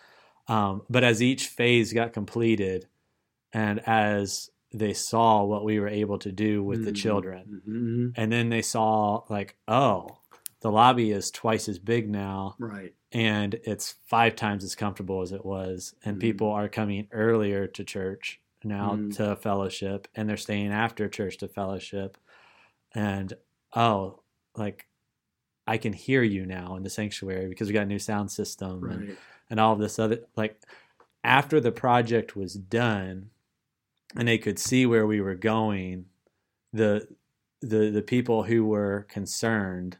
Um, 0.47 0.83
but 0.89 1.03
as 1.03 1.21
each 1.21 1.47
phase 1.47 1.91
got 1.93 2.13
completed 2.13 2.87
and 3.53 3.79
as 3.87 4.49
they 4.71 4.93
saw 4.93 5.43
what 5.43 5.63
we 5.63 5.79
were 5.79 5.87
able 5.87 6.19
to 6.19 6.31
do 6.31 6.63
with 6.63 6.83
the 6.85 6.91
Mhm. 6.91 6.95
children, 6.95 7.61
Mhm. 7.67 8.13
and 8.15 8.31
then 8.31 8.49
they 8.49 8.61
saw 8.61 9.23
like, 9.29 9.55
oh, 9.67 10.17
the 10.61 10.71
lobby 10.71 11.11
is 11.11 11.31
twice 11.31 11.69
as 11.69 11.79
big 11.79 12.09
now 12.09 12.55
Right. 12.59 12.93
and 13.11 13.53
it's 13.63 13.91
five 14.07 14.35
times 14.35 14.63
as 14.63 14.75
comfortable 14.75 15.21
as 15.21 15.31
it 15.31 15.45
was 15.45 15.93
and 16.03 16.17
Mhm. 16.17 16.21
people 16.21 16.47
are 16.49 16.67
coming 16.67 17.07
earlier 17.11 17.67
to 17.67 17.83
church 17.83 18.41
now 18.63 18.95
Mhm. 18.95 19.15
to 19.15 19.35
fellowship 19.35 20.07
and 20.15 20.27
they're 20.27 20.37
staying 20.37 20.71
after 20.71 21.07
church 21.07 21.37
to 21.37 21.47
fellowship 21.47 22.17
and 22.95 23.33
oh 23.75 24.21
like 24.57 24.87
i 25.67 25.77
can 25.77 25.93
hear 25.93 26.23
you 26.23 26.45
now 26.47 26.75
in 26.75 26.81
the 26.83 26.89
sanctuary 26.89 27.47
because 27.47 27.67
we 27.67 27.73
got 27.73 27.83
a 27.83 27.85
new 27.85 27.99
sound 27.99 28.31
system 28.31 28.81
Right. 28.81 28.95
and 28.95 29.17
all 29.59 29.73
of 29.73 29.79
this 29.79 29.99
other 29.99 30.19
like 30.35 30.59
after 31.23 31.59
the 31.59 31.71
project 31.71 32.35
was 32.35 32.53
done 32.55 33.29
and 34.15 34.27
they 34.27 34.37
could 34.37 34.59
see 34.59 34.85
where 34.85 35.05
we 35.07 35.21
were 35.21 35.35
going 35.35 36.05
the 36.73 37.07
the 37.61 37.89
the 37.89 38.01
people 38.01 38.43
who 38.43 38.65
were 38.65 39.05
concerned 39.09 39.97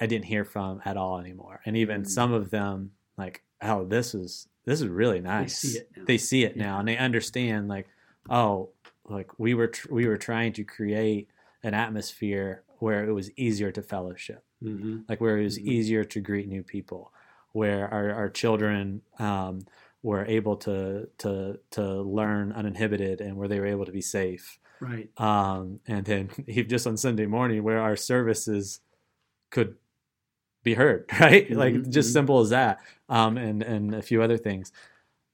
i 0.00 0.06
didn't 0.06 0.26
hear 0.26 0.44
from 0.44 0.80
at 0.84 0.96
all 0.96 1.18
anymore 1.18 1.60
and 1.64 1.76
even 1.76 2.02
Mm. 2.02 2.08
some 2.08 2.32
of 2.32 2.50
them 2.50 2.92
like 3.16 3.42
oh 3.62 3.84
this 3.84 4.14
is 4.14 4.48
this 4.64 4.80
is 4.80 4.88
really 4.88 5.20
nice 5.20 5.58
see 5.58 5.78
it 5.78 5.90
now. 5.96 6.04
They 6.06 6.18
see 6.18 6.44
it 6.44 6.56
now 6.56 6.78
and 6.78 6.88
they 6.88 6.96
understand 6.96 7.68
like 7.68 7.86
oh 8.28 8.70
like 9.08 9.38
we 9.38 9.54
were 9.54 9.68
tr- 9.68 9.92
we 9.92 10.06
were 10.06 10.16
trying 10.16 10.52
to 10.54 10.64
create 10.64 11.28
an 11.62 11.74
atmosphere 11.74 12.62
where 12.80 13.08
it 13.08 13.12
was 13.12 13.30
easier 13.36 13.70
to 13.72 13.82
fellowship 13.82 14.42
Mm-hmm. 14.62 15.00
like 15.08 15.20
where 15.20 15.38
it 15.38 15.44
was 15.44 15.58
Mhm. 15.58 15.66
easier 15.66 16.04
to 16.04 16.20
greet 16.20 16.48
new 16.48 16.62
people, 16.62 17.12
where 17.54 17.88
our, 17.94 18.12
our 18.12 18.30
children 18.30 19.02
um, 19.20 19.66
were 20.04 20.26
able 20.26 20.58
to 20.58 21.08
to 21.20 21.60
to 21.72 22.02
learn 22.02 22.52
uninhibited 22.52 23.22
and 23.22 23.38
where 23.38 23.48
they 23.48 23.60
were 23.60 23.66
able 23.66 23.86
to 23.86 23.92
be 23.92 24.02
safe. 24.02 24.60
Right. 24.80 25.10
Um, 25.18 25.80
and 25.86 26.06
then 26.06 26.30
even 26.48 26.68
just 26.70 26.86
on 26.86 26.96
Sunday 26.98 27.26
morning, 27.26 27.64
where 27.64 27.80
our 27.80 27.96
services 27.96 28.80
could 29.50 29.76
be 30.62 30.74
heard, 30.74 31.06
right? 31.20 31.54
Like 31.56 31.74
Mhm, 31.74 31.88
just 31.88 32.10
mhm. 32.10 32.12
simple 32.12 32.40
as 32.40 32.50
that, 32.50 32.80
um, 33.08 33.36
and 33.36 33.62
and 33.62 33.94
a 33.94 34.02
few 34.02 34.22
other 34.22 34.38
things. 34.38 34.72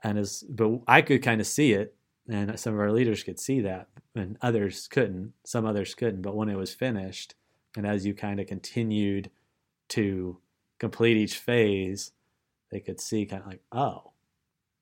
And 0.05 0.19
as 0.19 0.45
but 0.49 0.81
I 0.89 1.03
could 1.03 1.23
kind 1.23 1.41
of 1.41 1.47
see 1.49 1.73
it, 1.75 1.97
and 2.29 2.59
some 2.61 2.75
of 2.75 2.81
our 2.81 2.93
leaders 2.93 3.23
could 3.25 3.41
see 3.41 3.61
that, 3.63 3.89
and 4.15 4.39
others 4.43 4.89
couldn't. 4.89 5.35
Some 5.47 5.67
others 5.67 5.95
couldn't. 5.95 6.23
But 6.23 6.37
when 6.37 6.49
it 6.51 6.57
was 6.57 6.75
finished, 6.75 7.35
and 7.77 7.87
as 7.87 8.07
you 8.07 8.15
kind 8.15 8.41
of 8.41 8.47
continued 8.49 9.31
to 9.91 10.39
complete 10.81 11.17
each 11.17 11.39
phase, 11.39 12.11
they 12.73 12.81
could 12.81 13.01
see 13.01 13.27
kind 13.27 13.43
of 13.43 13.49
like, 13.49 13.63
oh, 13.71 14.11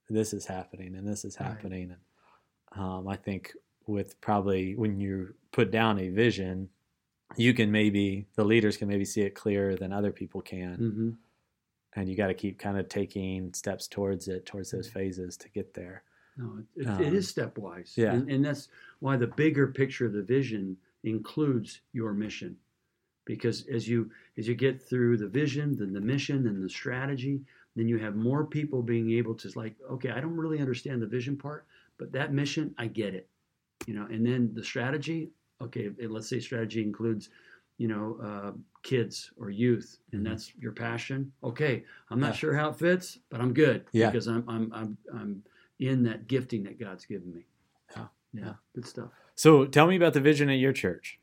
this 0.08 0.32
is 0.32 0.46
happening, 0.46 0.94
and 0.94 1.06
this 1.06 1.24
is 1.26 1.36
Right. 1.38 1.48
happening, 1.48 1.90
and 1.90 2.80
um, 2.80 3.06
I 3.08 3.16
think 3.16 3.52
with 3.86 4.18
probably 4.22 4.74
when 4.76 4.98
you 4.98 5.34
put 5.52 5.70
down 5.70 5.98
a 5.98 6.08
vision, 6.08 6.70
you 7.36 7.52
can 7.52 7.70
maybe 7.70 8.26
the 8.36 8.44
leaders 8.44 8.76
can 8.78 8.88
maybe 8.88 9.04
see 9.04 9.22
it 9.22 9.34
clearer 9.34 9.76
than 9.76 9.92
other 9.92 10.12
people 10.12 10.40
can, 10.40 10.76
Mm-hmm. 10.78 11.10
and 12.00 12.08
you 12.08 12.16
got 12.16 12.28
to 12.28 12.34
keep 12.34 12.58
kind 12.58 12.78
of 12.78 12.88
taking 12.88 13.52
steps 13.52 13.86
towards 13.88 14.28
it, 14.28 14.46
towards 14.46 14.70
those 14.70 14.88
phases 14.88 15.36
to 15.38 15.48
get 15.50 15.74
there. 15.74 16.04
No, 16.38 16.58
it, 16.76 16.82
it, 16.82 16.86
Um, 16.88 17.02
it 17.02 17.12
is 17.14 17.32
stepwise. 17.32 17.96
yeah. 17.96 18.12
And, 18.12 18.30
and 18.30 18.44
that's 18.44 18.68
why 19.00 19.16
the 19.16 19.26
bigger 19.26 19.66
picture 19.66 20.06
of 20.06 20.12
the 20.12 20.22
vision 20.22 20.76
includes 21.04 21.80
your 21.92 22.12
mission. 22.14 22.56
Because 23.28 23.66
as 23.68 23.86
you 23.86 24.10
as 24.38 24.48
you 24.48 24.54
get 24.54 24.80
through 24.82 25.18
the 25.18 25.28
vision, 25.28 25.76
then 25.76 25.92
the 25.92 26.00
mission, 26.00 26.44
then 26.44 26.62
the 26.62 26.68
strategy, 26.70 27.42
then 27.76 27.86
you 27.86 27.98
have 27.98 28.16
more 28.16 28.46
people 28.46 28.80
being 28.82 29.10
able 29.12 29.34
to 29.34 29.52
like, 29.54 29.76
okay, 29.90 30.08
I 30.10 30.18
don't 30.20 30.34
really 30.34 30.60
understand 30.60 31.02
the 31.02 31.06
vision 31.06 31.36
part, 31.36 31.66
but 31.98 32.10
that 32.12 32.32
mission, 32.32 32.74
I 32.78 32.86
get 32.86 33.14
it. 33.14 33.28
You 33.86 33.92
know, 33.94 34.06
and 34.10 34.24
then 34.26 34.50
the 34.54 34.64
strategy, 34.64 35.28
okay, 35.60 35.90
let's 36.08 36.26
say 36.26 36.40
strategy 36.40 36.82
includes, 36.82 37.28
you 37.76 37.86
know, 37.86 38.18
uh, 38.22 38.52
kids 38.82 39.30
or 39.36 39.50
youth, 39.50 39.98
and 40.12 40.22
Mhm. 40.22 40.30
that's 40.30 40.54
your 40.56 40.72
passion. 40.72 41.30
Okay, 41.44 41.84
I'm 42.08 42.20
not 42.20 42.28
Yeah. 42.28 42.40
sure 42.40 42.54
how 42.54 42.70
it 42.70 42.76
fits, 42.76 43.18
but 43.28 43.42
I'm 43.42 43.52
good 43.52 43.84
Yeah. 43.92 44.06
because 44.10 44.26
I'm 44.26 44.42
I'm 44.48 44.72
I'm 44.72 44.96
I'm 45.12 45.42
in 45.80 46.02
that 46.04 46.28
gifting 46.28 46.62
that 46.62 46.78
God's 46.78 47.04
given 47.04 47.30
me. 47.34 47.44
Yeah. 47.94 48.08
yeah, 48.32 48.40
Yeah. 48.40 48.54
good 48.74 48.86
stuff. 48.86 49.12
So 49.34 49.66
tell 49.66 49.86
me 49.86 49.96
about 49.96 50.14
the 50.14 50.20
vision 50.22 50.48
at 50.48 50.58
your 50.58 50.72
church. 50.72 51.20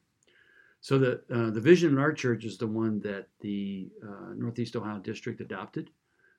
So 0.86 1.00
the 1.00 1.14
uh, 1.34 1.50
the 1.50 1.60
vision 1.60 1.94
in 1.94 1.98
our 1.98 2.14
church 2.14 2.46
is 2.46 2.60
the 2.60 2.68
one 2.68 3.00
that 3.00 3.26
the 3.42 3.90
uh, 4.04 4.36
Northeast 4.36 4.76
Ohio 4.76 5.00
District 5.00 5.42
adopted. 5.42 5.90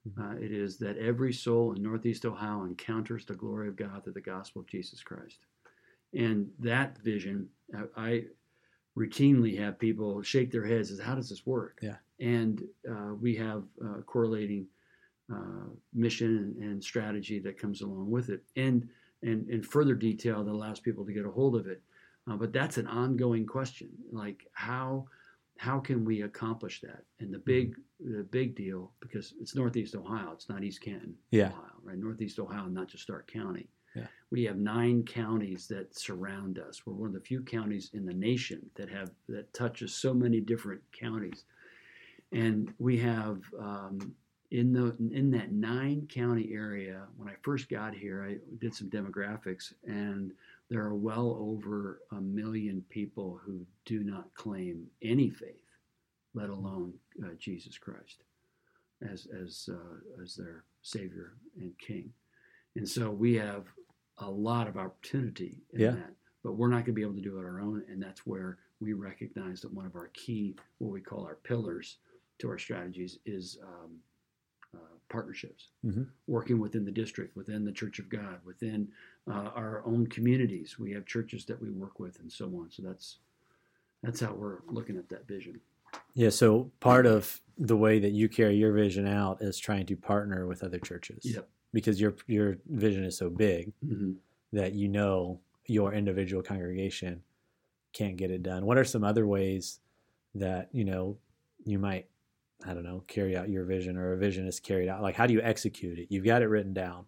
Mm-hmm. 0.08 0.22
Uh, 0.22 0.34
it 0.36 0.52
is 0.52 0.78
that 0.78 0.96
every 0.98 1.32
soul 1.32 1.72
in 1.72 1.82
Northeast 1.82 2.24
Ohio 2.24 2.62
encounters 2.62 3.26
the 3.26 3.34
glory 3.34 3.66
of 3.66 3.74
God 3.74 4.04
through 4.04 4.12
the 4.12 4.20
gospel 4.20 4.62
of 4.62 4.68
Jesus 4.68 5.02
Christ, 5.02 5.40
and 6.14 6.48
that 6.60 6.96
vision 6.98 7.48
I, 7.74 8.10
I 8.10 8.24
routinely 8.96 9.58
have 9.58 9.80
people 9.80 10.22
shake 10.22 10.52
their 10.52 10.64
heads 10.64 10.92
as 10.92 11.00
how 11.00 11.16
does 11.16 11.28
this 11.28 11.44
work? 11.44 11.80
Yeah. 11.82 11.96
and 12.20 12.62
uh, 12.88 13.14
we 13.20 13.34
have 13.34 13.64
uh, 13.84 14.02
correlating 14.02 14.68
uh, 15.28 15.66
mission 15.92 16.36
and, 16.38 16.70
and 16.70 16.84
strategy 16.84 17.40
that 17.40 17.58
comes 17.58 17.80
along 17.80 18.12
with 18.12 18.28
it, 18.28 18.44
and 18.54 18.88
and 19.24 19.50
in 19.50 19.60
further 19.60 19.96
detail 19.96 20.44
that 20.44 20.52
allows 20.52 20.78
people 20.78 21.04
to 21.04 21.12
get 21.12 21.26
a 21.26 21.30
hold 21.32 21.56
of 21.56 21.66
it. 21.66 21.82
Uh, 22.28 22.36
but 22.36 22.52
that's 22.52 22.76
an 22.76 22.86
ongoing 22.86 23.46
question, 23.46 23.88
like 24.10 24.46
how 24.52 25.06
how 25.58 25.80
can 25.80 26.04
we 26.04 26.22
accomplish 26.22 26.80
that? 26.82 27.02
And 27.20 27.32
the 27.32 27.38
big 27.38 27.76
the 28.00 28.24
big 28.24 28.54
deal 28.56 28.92
because 29.00 29.32
it's 29.40 29.54
Northeast 29.54 29.94
Ohio, 29.94 30.32
it's 30.32 30.48
not 30.48 30.62
East 30.62 30.82
Canton, 30.82 31.14
Yeah. 31.30 31.48
Ohio, 31.48 31.72
right? 31.82 31.96
Northeast 31.98 32.38
Ohio, 32.38 32.66
not 32.66 32.88
just 32.88 33.04
Stark 33.04 33.26
County. 33.30 33.68
Yeah. 33.94 34.06
We 34.30 34.44
have 34.44 34.58
nine 34.58 35.04
counties 35.04 35.66
that 35.68 35.98
surround 35.98 36.58
us. 36.58 36.84
We're 36.84 36.92
one 36.92 37.08
of 37.08 37.14
the 37.14 37.20
few 37.20 37.40
counties 37.42 37.90
in 37.94 38.04
the 38.04 38.12
nation 38.12 38.68
that 38.74 38.90
have 38.90 39.10
that 39.28 39.52
touches 39.54 39.94
so 39.94 40.12
many 40.12 40.40
different 40.40 40.82
counties, 40.92 41.44
and 42.32 42.74
we 42.78 42.98
have 42.98 43.40
um, 43.58 44.14
in 44.50 44.72
the 44.72 44.94
in 45.12 45.30
that 45.30 45.52
nine 45.52 46.06
county 46.12 46.50
area. 46.52 47.06
When 47.16 47.28
I 47.28 47.34
first 47.42 47.70
got 47.70 47.94
here, 47.94 48.26
I 48.28 48.36
did 48.58 48.74
some 48.74 48.90
demographics, 48.90 49.72
and 49.86 50.32
there 50.70 50.82
are 50.82 50.94
well 50.94 51.36
over 51.40 52.00
a 52.12 52.20
million 52.20 52.84
people 52.88 53.40
who 53.44 53.64
do 53.84 54.02
not 54.02 54.32
claim 54.34 54.86
any 55.02 55.30
faith, 55.30 55.62
let 56.34 56.50
alone 56.50 56.92
uh, 57.24 57.28
Jesus 57.38 57.78
Christ 57.78 58.22
as 59.12 59.26
as 59.42 59.68
uh, 59.72 60.22
as 60.22 60.34
their 60.34 60.64
Savior 60.82 61.34
and 61.60 61.72
King. 61.78 62.10
And 62.76 62.88
so 62.88 63.10
we 63.10 63.34
have 63.34 63.64
a 64.18 64.30
lot 64.30 64.66
of 64.68 64.76
opportunity 64.76 65.58
in 65.72 65.80
Yeah. 65.80 65.90
that. 65.92 66.12
but 66.42 66.52
we're 66.52 66.68
not 66.68 66.84
going 66.84 66.86
to 66.86 66.92
be 66.92 67.02
able 67.02 67.14
to 67.14 67.20
do 67.20 67.36
it 67.36 67.40
on 67.40 67.44
our 67.44 67.60
own. 67.60 67.82
And 67.88 68.00
that's 68.02 68.24
where 68.26 68.58
we 68.80 68.92
recognize 68.92 69.60
that 69.62 69.72
one 69.72 69.84
of 69.86 69.94
our 69.96 70.08
key, 70.14 70.54
what 70.78 70.92
we 70.92 71.00
call 71.00 71.24
our 71.24 71.34
pillars 71.36 71.98
to 72.38 72.48
our 72.48 72.58
strategies, 72.58 73.18
is 73.26 73.58
um, 73.62 73.96
partnerships, 75.08 75.68
mm-hmm. 75.84 76.02
working 76.26 76.58
within 76.58 76.84
the 76.84 76.90
district, 76.90 77.36
within 77.36 77.64
the 77.64 77.72
Church 77.72 77.98
of 77.98 78.08
God, 78.08 78.38
within 78.44 78.88
uh, 79.30 79.50
our 79.54 79.82
own 79.86 80.06
communities. 80.06 80.78
We 80.78 80.92
have 80.92 81.06
churches 81.06 81.44
that 81.46 81.60
we 81.60 81.70
work 81.70 81.98
with, 82.00 82.18
and 82.20 82.30
so 82.30 82.46
on. 82.46 82.70
So 82.70 82.82
that's 82.82 83.18
that's 84.02 84.20
how 84.20 84.32
we're 84.34 84.58
looking 84.68 84.96
at 84.96 85.08
that 85.08 85.26
vision. 85.26 85.60
Yeah. 86.14 86.30
So 86.30 86.70
part 86.80 87.06
of 87.06 87.40
the 87.58 87.76
way 87.76 87.98
that 87.98 88.12
you 88.12 88.28
carry 88.28 88.56
your 88.56 88.72
vision 88.72 89.06
out 89.06 89.40
is 89.40 89.58
trying 89.58 89.86
to 89.86 89.96
partner 89.96 90.46
with 90.46 90.62
other 90.62 90.78
churches. 90.78 91.24
Yep. 91.24 91.48
Because 91.72 92.00
your 92.00 92.14
your 92.26 92.58
vision 92.68 93.04
is 93.04 93.16
so 93.16 93.30
big 93.30 93.72
Mm-hmm. 93.84 94.12
that 94.52 94.74
you 94.74 94.88
know 94.88 95.40
your 95.66 95.92
individual 95.92 96.42
congregation 96.42 97.22
can't 97.92 98.16
get 98.16 98.30
it 98.30 98.42
done. 98.42 98.66
What 98.66 98.78
are 98.78 98.84
some 98.84 99.04
other 99.04 99.26
ways 99.26 99.80
that 100.34 100.68
you 100.72 100.84
know 100.84 101.16
you 101.64 101.78
might 101.78 102.06
I 102.64 102.72
don't 102.74 102.84
know 102.84 103.02
carry 103.06 103.36
out 103.36 103.48
your 103.48 103.64
vision 103.64 103.96
or 103.96 104.12
a 104.12 104.16
vision 104.16 104.46
is 104.46 104.60
carried 104.60 104.88
out? 104.88 105.02
Like 105.02 105.14
how 105.14 105.26
do 105.26 105.34
you 105.34 105.40
execute 105.42 105.98
it? 105.98 106.06
You've 106.10 106.24
got 106.24 106.42
it 106.42 106.46
written 106.46 106.72
down 106.72 107.04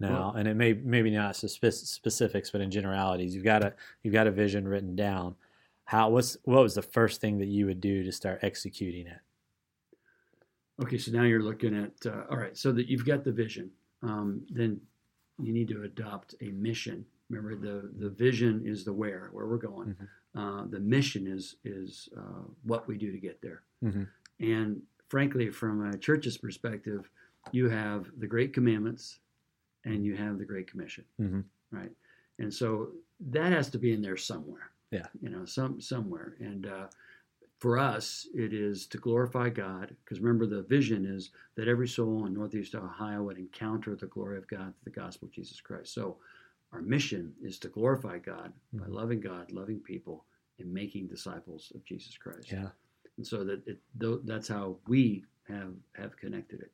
now, 0.00 0.10
Well- 0.10 0.34
and 0.36 0.48
it 0.48 0.54
may 0.54 0.72
maybe 0.72 1.10
not 1.10 1.36
specifics, 1.36 2.50
but 2.50 2.60
in 2.60 2.70
generalities, 2.70 3.34
you've 3.34 3.44
got 3.44 3.62
a 3.64 3.74
you've 4.02 4.14
got 4.14 4.26
a 4.26 4.30
vision 4.32 4.66
written 4.66 4.96
down. 4.96 5.36
How 5.84 6.08
what's 6.10 6.36
what 6.44 6.62
was 6.62 6.74
the 6.74 6.82
first 6.82 7.20
thing 7.20 7.38
that 7.38 7.48
you 7.48 7.66
would 7.66 7.80
do 7.80 8.02
to 8.04 8.12
start 8.12 8.40
executing 8.42 9.06
it? 9.06 9.18
Okay, 10.82 10.98
so 10.98 11.12
now 11.12 11.22
you're 11.22 11.42
looking 11.42 11.76
at 11.76 11.92
uh, 12.06 12.24
all 12.30 12.36
right. 12.38 12.56
So 12.56 12.72
that 12.72 12.88
you've 12.88 13.04
got 13.04 13.22
the 13.22 13.30
vision, 13.32 13.70
um, 14.02 14.42
then 14.50 14.80
you 15.40 15.52
need 15.52 15.68
to 15.68 15.82
adopt 15.82 16.34
a 16.40 16.46
mission. 16.50 17.04
Remember, 17.28 17.54
the 17.54 17.90
the 17.98 18.10
vision 18.10 18.62
is 18.66 18.84
the 18.84 18.92
where, 18.92 19.28
where 19.32 19.46
we're 19.46 19.58
going. 19.58 19.94
Uh, 20.34 20.64
the 20.66 20.80
mission 20.80 21.26
is 21.28 21.56
is 21.64 22.08
uh, 22.16 22.42
what 22.64 22.88
we 22.88 22.96
do 22.98 23.12
to 23.12 23.18
get 23.18 23.40
there. 23.42 23.62
Mhm. 23.84 24.08
And 24.40 24.82
frankly, 25.08 25.50
from 25.50 25.86
a 25.90 25.96
church's 25.98 26.36
perspective, 26.38 27.08
you 27.52 27.68
have 27.68 28.10
the 28.18 28.26
Great 28.26 28.52
Commandments, 28.52 29.18
and 29.84 30.04
you 30.04 30.16
have 30.16 30.38
the 30.38 30.44
Great 30.44 30.66
Commission, 30.70 31.04
Mhm. 31.20 31.44
right? 31.70 31.92
And 32.38 32.52
so 32.52 32.92
that 33.20 33.52
has 33.52 33.70
to 33.70 33.78
be 33.78 33.92
in 33.92 34.02
there 34.02 34.16
somewhere. 34.16 34.70
Yeah. 34.90 35.08
you 35.20 35.28
know, 35.28 35.44
some 35.44 35.80
somewhere. 35.80 36.36
And 36.38 36.66
uh, 36.66 36.88
for 37.58 37.78
us, 37.78 38.28
it 38.32 38.52
is 38.52 38.86
to 38.88 38.98
glorify 38.98 39.48
God, 39.50 39.96
because 40.04 40.20
remember 40.20 40.46
the 40.46 40.62
vision 40.62 41.04
is 41.04 41.30
that 41.56 41.66
every 41.66 41.88
soul 41.88 42.26
in 42.26 42.34
Northeast 42.34 42.76
Ohio 42.76 43.24
would 43.24 43.36
encounter 43.38 43.96
the 43.96 44.06
glory 44.06 44.38
of 44.38 44.46
God 44.46 44.72
through 44.76 44.92
the 44.92 45.00
gospel 45.00 45.26
of 45.26 45.32
Jesus 45.32 45.60
Christ. 45.60 45.92
So 45.92 46.18
our 46.70 46.80
mission 46.80 47.34
is 47.42 47.58
to 47.60 47.68
glorify 47.68 48.18
God 48.18 48.52
by 48.72 48.86
Mhm. 48.86 48.92
loving 48.92 49.20
God, 49.20 49.50
loving 49.50 49.80
people, 49.80 50.24
and 50.60 50.72
making 50.72 51.08
disciples 51.08 51.72
of 51.74 51.84
Jesus 51.84 52.16
Christ. 52.16 52.52
Yeah. 52.52 52.70
And 53.16 53.26
so 53.26 53.44
that 53.44 53.62
it, 53.66 53.78
that's 54.26 54.48
how 54.48 54.76
we 54.88 55.24
have 55.48 55.72
have 55.94 56.16
connected 56.16 56.60
it. 56.60 56.72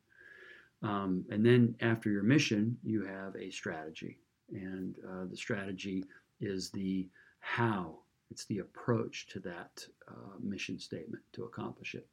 Um, 0.83 1.25
and 1.31 1.45
then 1.45 1.75
after 1.81 2.11
your 2.11 2.23
mission, 2.23 2.79
you 2.83 3.05
have 3.05 3.37
a 3.37 3.51
strategy, 3.51 4.19
and 4.51 4.95
uh, 5.07 5.25
the 5.31 5.37
strategy 5.37 6.05
is 6.41 6.71
the 6.71 7.09
how. 7.41 7.99
It's 8.31 8.45
the 8.45 8.61
approach 8.61 9.27
to 9.33 9.41
that 9.41 9.85
uh, 10.09 10.37
mission 10.41 10.79
statement 10.79 11.23
to 11.33 11.45
accomplish 11.45 11.97
it. 11.97 12.07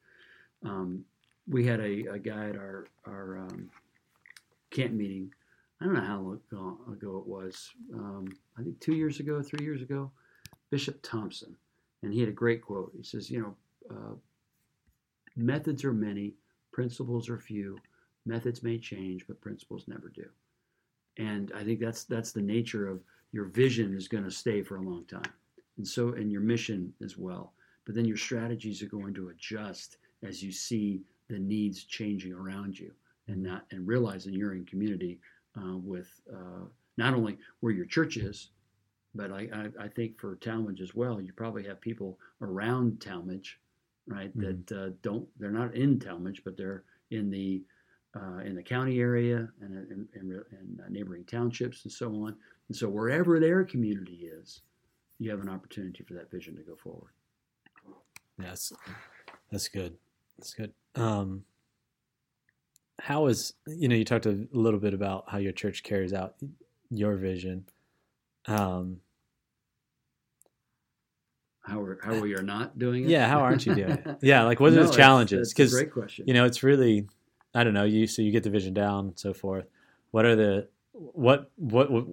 Um, 0.64 1.06
we 1.48 1.66
had 1.66 1.80
a, 1.80 2.06
a 2.12 2.20
guy 2.20 2.50
at 2.50 2.56
our 2.56 2.88
our 3.06 3.38
um, 3.38 3.70
camp 4.72 4.94
meeting. 4.94 5.32
I 5.80 5.86
don't 5.86 5.94
know 5.94 6.02
how 6.02 6.20
long 6.52 6.80
ago, 6.92 7.20
it 7.20 7.28
was. 7.28 7.70
Um, 7.94 8.36
I 8.58 8.64
think 8.64 8.80
two 8.80 8.96
years 8.96 9.20
ago, 9.20 9.42
three 9.42 9.64
years 9.64 9.82
ago. 9.82 10.12
Bishop 10.70 11.00
Thompson, 11.02 11.56
and 12.02 12.14
he 12.14 12.20
had 12.20 12.30
a 12.30 12.34
great 12.34 12.62
quote. 12.62 12.92
He 12.98 13.04
says, 13.04 13.32
"You 13.32 13.42
know, 13.42 13.56
uh, 13.90 14.16
methods 15.36 15.84
are 15.84 15.94
many, 15.94 16.34
principles 16.72 17.30
are 17.30 17.40
few. 17.40 17.78
Methods 18.26 18.62
may 18.62 18.78
change, 18.78 19.26
but 19.28 19.42
principles 19.42 19.88
never 19.88 20.10
do." 20.10 20.26
And 21.18 21.52
I 21.56 21.64
think 21.64 21.80
that's 21.80 22.04
that's 22.04 22.32
the 22.32 22.42
nature 22.42 22.88
of 22.88 23.02
your 23.32 23.46
vision 23.46 23.96
is 23.96 24.08
going 24.08 24.24
to 24.24 24.32
stay 24.32 24.62
for 24.62 24.78
a 24.78 24.82
long 24.82 25.06
time, 25.06 25.34
and 25.78 25.88
so 25.88 26.10
and 26.14 26.32
your 26.32 26.42
mission 26.42 26.94
as 27.04 27.18
well. 27.18 27.54
But 27.86 27.96
then 27.96 28.06
your 28.06 28.18
strategies 28.18 28.84
are 28.84 28.88
going 28.88 29.14
to 29.16 29.30
adjust 29.30 29.98
as 30.24 30.44
you 30.44 30.52
see 30.52 31.02
the 31.30 31.40
needs 31.40 31.84
changing 31.84 32.34
around 32.34 32.78
you, 32.78 32.92
and 33.28 33.42
not 33.42 33.66
and 33.72 33.88
realizing 33.88 34.34
you're 34.34 34.56
in 34.56 34.66
community 34.66 35.20
uh, 35.58 35.78
with 35.78 36.10
uh, 36.34 36.66
not 36.98 37.14
only 37.14 37.38
where 37.60 37.74
your 37.74 37.86
church 37.86 38.18
is, 38.18 38.50
but 39.16 39.32
I, 39.32 39.48
I, 39.54 39.86
I 39.86 39.88
think 39.88 40.20
for 40.20 40.36
Tallmadge 40.36 40.82
as 40.82 40.96
well, 40.96 41.20
you 41.22 41.34
probably 41.34 41.64
have 41.64 41.82
people 41.82 42.20
around 42.42 43.00
Tallmadge, 43.00 43.56
right? 44.08 44.36
Mhm. 44.38 44.66
That 44.68 44.78
uh, 44.78 44.90
don't 45.02 45.28
they're 45.40 45.52
not 45.52 45.76
in 45.76 46.00
Tallmadge, 46.00 46.44
but 46.44 46.58
they're 46.58 46.84
in 47.12 47.30
the 47.30 47.64
uh, 48.16 48.40
in 48.40 48.56
the 48.56 48.64
county 48.64 49.00
area 49.00 49.50
and 49.62 49.92
in, 49.92 50.08
in, 50.16 50.44
in 50.52 50.82
neighboring 50.90 51.26
townships 51.26 51.84
and 51.84 51.92
so 51.92 52.08
on. 52.24 52.36
And 52.68 52.76
so 52.76 52.90
wherever 52.90 53.40
their 53.40 53.64
community 53.64 54.30
is, 54.32 54.62
you 55.20 55.30
have 55.30 55.42
an 55.42 55.50
opportunity 55.50 56.04
for 56.04 56.14
that 56.16 56.32
vision 56.32 56.56
to 56.56 56.64
go 56.64 56.76
forward. 56.76 57.12
Yes, 58.42 58.72
that's 59.52 59.68
good. 59.68 59.98
That's 60.38 60.54
good. 60.54 60.74
Um, 60.96 61.44
how 63.00 63.28
is 63.28 63.54
you 63.68 63.88
know 63.88 63.96
you 63.96 64.06
talked 64.06 64.26
a 64.26 64.48
little 64.52 64.80
bit 64.80 64.94
about 64.94 65.26
how 65.28 65.38
your 65.38 65.52
church 65.52 65.84
carries 65.84 66.14
out 66.14 66.36
your 66.90 67.16
vision. 67.16 67.66
Um, 68.48 69.02
How 71.68 71.82
are 71.82 72.00
how 72.02 72.20
we 72.20 72.34
are 72.36 72.42
not 72.42 72.80
doing 72.80 73.04
it? 73.04 73.10
yeah, 73.10 73.28
how 73.28 73.42
aren't 73.42 73.66
you 73.66 73.76
doing 73.76 73.92
it? 73.92 74.18
Yeah, 74.22 74.44
like 74.44 74.60
what 74.60 74.72
are 74.72 74.76
No, 74.78 74.88
the 74.88 74.94
challenges? 74.94 75.54
Because 75.54 75.74
great 75.74 75.92
question. 75.92 76.26
you 76.28 76.34
know 76.34 76.46
it's 76.46 76.64
really 76.64 77.08
I 77.54 77.64
don't 77.64 77.74
know 77.74 77.84
you 77.84 78.08
so 78.08 78.22
you 78.22 78.32
get 78.32 78.44
the 78.44 78.50
vision 78.50 78.74
down 78.74 79.08
and 79.08 79.20
so 79.20 79.34
forth. 79.34 79.66
What 80.12 80.26
are 80.26 80.36
the 80.36 80.70
what 80.94 81.52
what, 81.58 81.92
what 81.92 82.06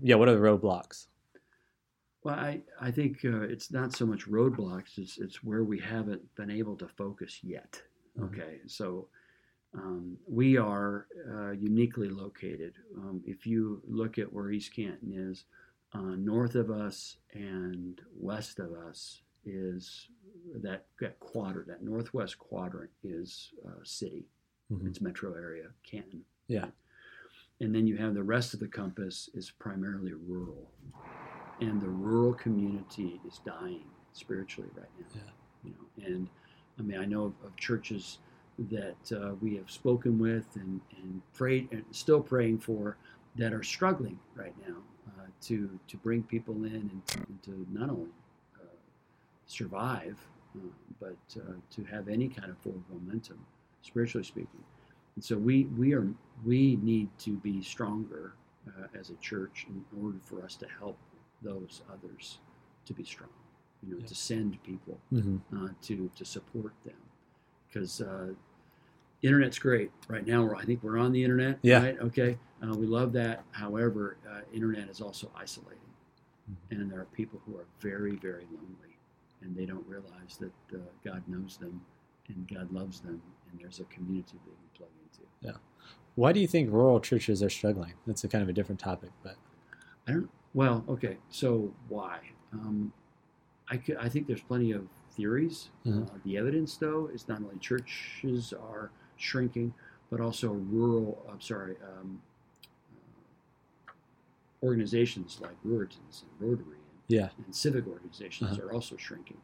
yeah 0.00 0.14
what 0.14 0.28
are 0.28 0.34
the 0.34 0.40
roadblocks? 0.40 1.06
Well, 2.24 2.36
I, 2.36 2.60
I 2.80 2.92
think 2.92 3.24
uh, 3.24 3.40
it's 3.40 3.72
not 3.72 3.96
so 3.96 4.06
much 4.06 4.28
roadblocks, 4.28 4.96
it's, 4.96 5.18
it's 5.18 5.42
where 5.42 5.64
we 5.64 5.80
haven't 5.80 6.22
been 6.36 6.52
able 6.52 6.76
to 6.76 6.86
focus 6.86 7.40
yet. 7.42 7.82
Mhm. 8.16 8.26
Okay, 8.26 8.60
so 8.68 9.08
um, 9.74 10.16
we 10.28 10.56
are 10.56 11.08
uh, 11.28 11.50
uniquely 11.50 12.08
located. 12.08 12.74
Um, 12.96 13.22
if 13.26 13.44
you 13.44 13.82
look 13.88 14.18
at 14.18 14.32
where 14.32 14.52
East 14.52 14.72
Canton 14.72 15.12
is, 15.12 15.46
uh, 15.94 16.16
north 16.16 16.54
of 16.54 16.70
us 16.70 17.16
and 17.34 18.00
west 18.18 18.58
of 18.58 18.72
us 18.72 19.22
is 19.44 20.08
that, 20.62 20.86
that 21.00 21.18
quadrant, 21.20 21.68
that 21.68 21.82
northwest 21.82 22.38
quadrant 22.38 22.90
is 23.02 23.52
uh, 23.66 23.80
city. 23.82 24.24
Mhm. 24.70 24.86
It's 24.86 25.00
metro 25.00 25.34
area, 25.34 25.68
Canton. 25.82 26.24
Yeah. 26.48 26.66
And 27.60 27.74
then 27.74 27.86
you 27.86 27.96
have 27.98 28.14
the 28.14 28.22
rest 28.22 28.54
of 28.54 28.60
the 28.60 28.68
compass 28.68 29.28
is 29.34 29.50
primarily 29.50 30.12
rural. 30.14 30.70
And 31.60 31.80
the 31.80 31.88
rural 31.88 32.34
community 32.34 33.20
is 33.26 33.40
dying 33.44 33.84
spiritually 34.12 34.70
right 34.74 34.88
now. 34.98 35.06
Yeah. 35.14 35.30
You 35.64 35.70
know, 35.70 36.06
and 36.06 36.28
I 36.78 36.82
mean, 36.82 36.98
I 36.98 37.04
know 37.04 37.26
of, 37.26 37.34
of 37.44 37.56
churches 37.56 38.18
that 38.70 39.12
uh, 39.12 39.34
we 39.40 39.56
have 39.56 39.70
spoken 39.70 40.18
with 40.18 40.46
and, 40.56 40.80
and 40.96 41.22
prayed 41.34 41.68
and 41.70 41.84
still 41.90 42.20
praying 42.20 42.58
for 42.58 42.96
that 43.36 43.52
are 43.52 43.62
struggling 43.62 44.18
right 44.34 44.54
now 44.66 44.76
uh, 45.22 45.26
to 45.42 45.78
to 45.88 45.96
bring 45.98 46.22
people 46.22 46.54
in 46.64 46.74
and 46.74 47.06
to, 47.06 47.18
and 47.28 47.42
to 47.42 47.66
not 47.72 47.90
only 47.90 48.10
uh, 48.60 48.64
survive, 49.46 50.16
uh, 50.56 50.60
but 51.00 51.16
uh, 51.40 51.52
to 51.70 51.84
have 51.84 52.08
any 52.08 52.28
kind 52.28 52.50
of 52.50 52.58
forward 52.58 52.82
momentum, 52.92 53.38
spiritually 53.82 54.24
speaking. 54.24 54.64
And 55.16 55.24
so 55.24 55.36
we 55.36 55.64
we 55.78 55.92
are 55.94 56.06
we 56.44 56.76
need 56.76 57.08
to 57.20 57.36
be 57.38 57.62
stronger 57.62 58.34
uh, 58.68 58.98
as 58.98 59.10
a 59.10 59.16
church 59.16 59.66
in 59.68 59.84
order 60.02 60.18
for 60.22 60.42
us 60.44 60.56
to 60.56 60.66
help 60.78 60.98
those 61.42 61.82
others 61.92 62.38
to 62.86 62.92
be 62.94 63.04
strong. 63.04 63.30
You 63.82 63.94
know, 63.94 63.98
Yeah. 64.00 64.06
to 64.06 64.14
send 64.14 64.62
people 64.62 64.98
Mm-hmm. 65.12 65.64
uh, 65.66 65.70
to 65.82 66.10
to 66.16 66.24
support 66.24 66.72
them 66.84 67.00
because 67.68 68.00
uh, 68.00 68.28
internet's 69.22 69.58
great 69.58 69.90
right 70.08 70.26
now. 70.26 70.42
We're, 70.42 70.56
I 70.56 70.64
think 70.64 70.82
we're 70.82 70.98
on 70.98 71.12
the 71.12 71.22
internet. 71.22 71.58
Yeah. 71.62 71.82
Right. 71.82 71.98
Okay. 72.00 72.38
Uh, 72.62 72.74
we 72.76 72.86
love 72.86 73.12
that. 73.14 73.44
However, 73.52 74.16
uh, 74.30 74.40
internet 74.52 74.88
is 74.88 75.00
also 75.00 75.30
isolating, 75.36 75.78
Mhm. 76.50 76.80
and 76.80 76.90
there 76.90 77.00
are 77.00 77.04
people 77.06 77.40
who 77.46 77.56
are 77.56 77.66
very 77.80 78.16
very 78.16 78.46
lonely, 78.50 78.96
and 79.42 79.56
they 79.56 79.66
don't 79.66 79.86
realize 79.86 80.36
that 80.38 80.52
uh, 80.74 80.78
God 81.04 81.22
knows 81.28 81.56
them, 81.56 81.80
and 82.28 82.46
God 82.48 82.70
loves 82.72 83.00
them, 83.00 83.20
and 83.50 83.60
there's 83.60 83.80
a 83.80 83.84
community 83.84 84.38
they 84.44 84.52
can 84.52 84.68
plug 84.74 84.90
into. 85.04 85.28
Yeah. 85.40 85.56
Why 86.14 86.32
do 86.32 86.40
you 86.40 86.46
think 86.46 86.70
rural 86.70 87.00
churches 87.00 87.42
are 87.42 87.50
struggling? 87.50 87.94
That's 88.06 88.22
a 88.24 88.28
kind 88.28 88.42
of 88.42 88.48
a 88.48 88.52
different 88.52 88.80
topic, 88.80 89.10
but 89.22 89.36
I 90.06 90.12
don't. 90.12 90.30
Well, 90.54 90.84
okay. 90.88 91.16
So 91.30 91.72
why? 91.88 92.20
Um, 92.52 92.92
I 93.68 93.78
could, 93.78 93.96
I 93.96 94.08
think 94.10 94.26
there's 94.26 94.42
plenty 94.42 94.72
of 94.72 94.86
theories. 95.12 95.70
Mhm. 95.86 96.06
Uh, 96.10 96.18
the 96.24 96.36
evidence, 96.36 96.76
though, 96.76 97.06
is 97.06 97.26
not 97.28 97.40
only 97.42 97.58
churches 97.58 98.52
are 98.52 98.90
shrinking, 99.22 99.72
but 100.10 100.20
also 100.20 100.48
rural. 100.52 101.24
I'm 101.30 101.40
sorry. 101.40 101.76
Um, 101.82 102.20
uh, 103.88 103.92
organizations 104.62 105.38
like 105.40 105.56
Ruritans 105.66 106.22
and 106.22 106.30
Rotary 106.40 106.76
and 106.76 106.98
Yeah. 107.08 107.28
And 107.44 107.54
civic 107.54 107.86
organizations 107.86 108.52
Uh-huh. 108.58 108.66
are 108.68 108.72
also 108.72 108.96
shrinking. 108.96 109.38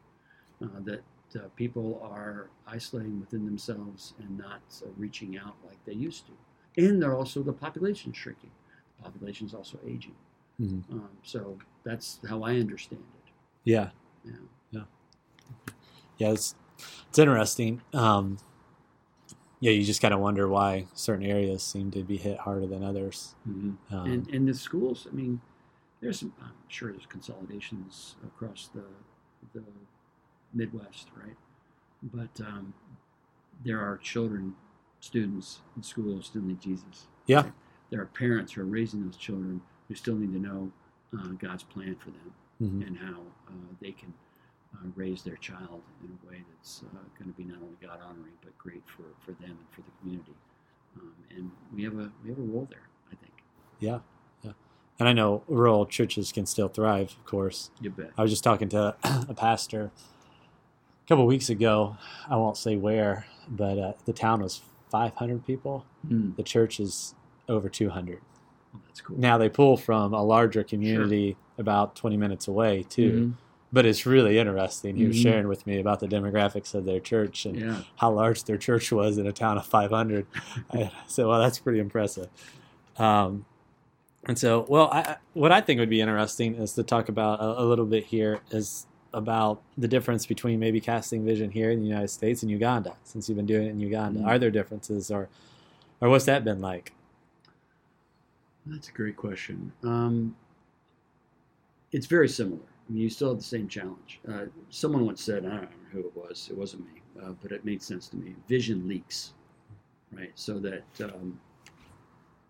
Uh, 0.61 0.67
that 0.83 1.01
uh, 1.35 1.47
people 1.55 2.01
are 2.03 2.49
isolating 2.67 3.19
within 3.19 3.45
themselves 3.45 4.13
and 4.19 4.37
not 4.37 4.61
uh, 4.83 4.87
reaching 4.97 5.37
out 5.37 5.55
like 5.65 5.77
they 5.85 5.93
used 5.93 6.25
to. 6.27 6.33
And 6.77 7.01
they're 7.01 7.15
also 7.15 7.41
the 7.43 7.53
population 7.53 8.11
shrinking. 8.13 8.51
The 8.97 9.03
population 9.03 9.47
is 9.47 9.53
also 9.53 9.79
aging. 9.87 10.15
Mhm. 10.59 10.83
Um, 10.91 11.09
so 11.23 11.57
that's 11.83 12.19
how 12.27 12.43
I 12.43 12.57
understand 12.59 13.01
it. 13.25 13.31
Yeah. 13.63 13.91
Yeah. 14.71 14.83
Yeah. 16.17 16.31
It's 16.33 16.55
it's 17.09 17.19
interesting. 17.19 17.81
Um, 17.93 18.37
yeah, 19.59 19.71
you 19.71 19.83
just 19.83 20.01
kind 20.01 20.13
of 20.13 20.19
wonder 20.19 20.47
why 20.47 20.87
certain 20.93 21.25
areas 21.25 21.63
seem 21.63 21.91
to 21.91 22.03
be 22.03 22.17
hit 22.17 22.39
harder 22.39 22.65
than 22.65 22.83
others. 22.83 23.35
Um, 23.45 23.77
and 23.91 24.27
and 24.29 24.47
the 24.47 24.53
schools, 24.53 25.07
I 25.09 25.13
mean, 25.13 25.41
there's 26.01 26.19
some, 26.19 26.33
I'm 26.41 26.51
sure 26.67 26.91
there's 26.91 27.05
consolidations 27.05 28.15
across 28.25 28.69
the 28.73 28.83
the 29.53 29.63
Midwest, 30.53 31.07
right? 31.15 31.35
But 32.01 32.45
um, 32.45 32.73
there 33.63 33.79
are 33.79 33.97
children, 33.97 34.55
students 34.99 35.59
in 35.75 35.83
schools 35.83 36.27
still 36.27 36.41
need 36.41 36.61
Jesus. 36.61 37.07
Yeah. 37.25 37.41
right? 37.41 37.53
There 37.89 38.01
are 38.01 38.05
parents 38.05 38.53
who 38.53 38.61
are 38.61 38.65
raising 38.65 39.03
those 39.03 39.17
children 39.17 39.61
who 39.87 39.95
still 39.95 40.15
need 40.15 40.31
to 40.33 40.39
know 40.39 40.71
uh, 41.17 41.29
God's 41.39 41.63
plan 41.63 41.95
for 41.95 42.11
them 42.11 42.33
mhm. 42.61 42.87
and 42.87 42.97
how 42.97 43.21
uh, 43.47 43.73
they 43.81 43.91
can 43.91 44.13
uh, 44.75 44.87
raise 44.95 45.23
their 45.23 45.35
child 45.37 45.81
in 46.03 46.17
a 46.23 46.29
way 46.31 46.43
that's 46.51 46.83
uh, 46.83 46.97
going 47.17 47.31
to 47.31 47.37
be 47.37 47.43
not 47.43 47.57
only 47.61 47.75
God 47.81 47.99
honoring 48.03 48.33
but 48.43 48.57
great 48.57 48.83
for, 48.85 49.03
for 49.25 49.31
them 49.41 49.51
and 49.51 49.69
for 49.71 49.81
the 49.81 49.91
community. 50.01 50.35
Um, 50.95 51.13
and 51.35 51.51
we 51.75 51.83
have 51.83 51.93
a 51.93 52.11
we 52.23 52.29
have 52.29 52.39
a 52.39 52.41
role 52.41 52.67
there, 52.69 52.87
I 53.11 53.15
think. 53.15 53.33
Yeah. 53.79 53.99
Yeah. 54.43 54.51
And 54.99 55.07
I 55.07 55.13
know 55.13 55.43
rural 55.47 55.85
churches 55.85 56.31
can 56.31 56.45
still 56.45 56.67
thrive, 56.67 57.15
of 57.17 57.25
course. 57.25 57.71
You 57.81 57.89
bet. 57.91 58.11
I 58.17 58.21
was 58.21 58.31
just 58.31 58.43
talking 58.43 58.69
to 58.69 58.95
a 59.03 59.33
pastor 59.33 59.91
a 61.05 61.07
couple 61.07 61.25
weeks 61.25 61.49
ago. 61.49 61.97
I 62.29 62.35
won't 62.35 62.57
say 62.57 62.75
where, 62.75 63.25
but 63.47 63.77
uh, 63.77 63.93
the 64.05 64.13
town 64.13 64.41
was 64.41 64.61
500 64.91 65.45
people. 65.45 65.85
Mm. 66.07 66.35
The 66.35 66.43
church 66.43 66.79
is 66.79 67.15
over 67.47 67.69
200. 67.69 68.19
Oh, 68.75 68.79
that's 68.87 69.01
cool. 69.01 69.17
Now 69.17 69.37
they 69.37 69.49
pull 69.49 69.77
from 69.77 70.13
a 70.13 70.23
larger 70.23 70.63
community 70.63 71.37
about 71.57 71.95
20 71.95 72.17
minutes 72.17 72.47
away 72.47 72.83
too. 72.83 73.11
Mhm. 73.11 73.33
But 73.71 73.85
it's 73.85 74.05
really 74.05 74.39
interesting. 74.39 74.95
He 74.95 75.05
was 75.05 75.17
Mhm. 75.17 75.21
sharing 75.21 75.47
with 75.47 75.67
me 75.67 75.79
about 75.79 75.99
the 75.99 76.07
demographics 76.07 76.73
of 76.73 76.85
their 76.85 76.99
church 76.99 77.45
and 77.45 77.55
Yeah. 77.55 77.81
how 77.97 78.11
large 78.11 78.43
their 78.45 78.57
church 78.57 78.91
was 78.91 79.17
in 79.19 79.27
a 79.27 79.31
town 79.31 79.57
of 79.57 79.65
500. 79.65 80.25
I 80.71 80.91
said, 81.07 81.27
well, 81.27 81.39
that's 81.39 81.59
pretty 81.59 81.79
impressive. 81.79 82.29
Um, 82.97 83.45
and 84.27 84.37
so, 84.39 84.65
well, 84.67 84.89
I, 84.91 85.17
what 85.33 85.51
I 85.51 85.61
think 85.61 85.79
would 85.79 85.89
be 85.89 86.01
interesting 86.01 86.55
is 86.55 86.73
to 86.73 86.83
talk 86.83 87.09
about 87.09 87.39
a, 87.41 87.61
a 87.61 87.65
little 87.65 87.85
bit 87.85 88.05
here 88.05 88.39
is 88.49 88.87
about 89.13 89.61
the 89.77 89.87
difference 89.87 90.25
between 90.25 90.59
maybe 90.59 90.81
casting 90.81 91.23
vision 91.23 91.51
here 91.51 91.69
in 91.71 91.79
the 91.79 91.85
United 91.87 92.09
States 92.09 92.41
and 92.41 92.51
Uganda, 92.51 92.95
since 93.03 93.29
you've 93.29 93.37
been 93.37 93.45
doing 93.45 93.67
it 93.67 93.71
in 93.71 93.79
Uganda. 93.79 94.19
Mhm. 94.21 94.25
Are 94.27 94.37
there 94.39 94.51
differences, 94.51 95.09
or 95.11 95.29
or 96.01 96.09
what's 96.09 96.25
that 96.25 96.43
been 96.43 96.61
like? 96.61 96.93
That's 98.65 98.87
a 98.89 98.91
great 98.91 99.17
question. 99.17 99.71
Um, 99.83 100.35
it's 101.91 102.05
very 102.05 102.29
similar. 102.29 102.61
I 102.89 102.91
mean, 102.91 103.03
you 103.03 103.09
still 103.09 103.29
have 103.29 103.37
the 103.37 103.43
same 103.43 103.67
challenge. 103.67 104.19
Uh, 104.27 104.45
someone 104.69 105.05
once 105.05 105.21
said, 105.23 105.45
I 105.45 105.49
don't 105.49 105.61
know 105.61 105.67
who 105.91 105.99
it 105.99 106.15
was, 106.15 106.47
it 106.49 106.57
wasn't 106.57 106.85
me, 106.85 107.01
uh, 107.21 107.33
but 107.41 107.51
it 107.51 107.63
made 107.63 107.83
sense 107.83 108.07
to 108.09 108.17
me. 108.17 108.35
Vision 108.47 108.87
leaks, 108.87 109.33
right? 110.11 110.31
So 110.35 110.59
that 110.59 110.83
um, 111.03 111.39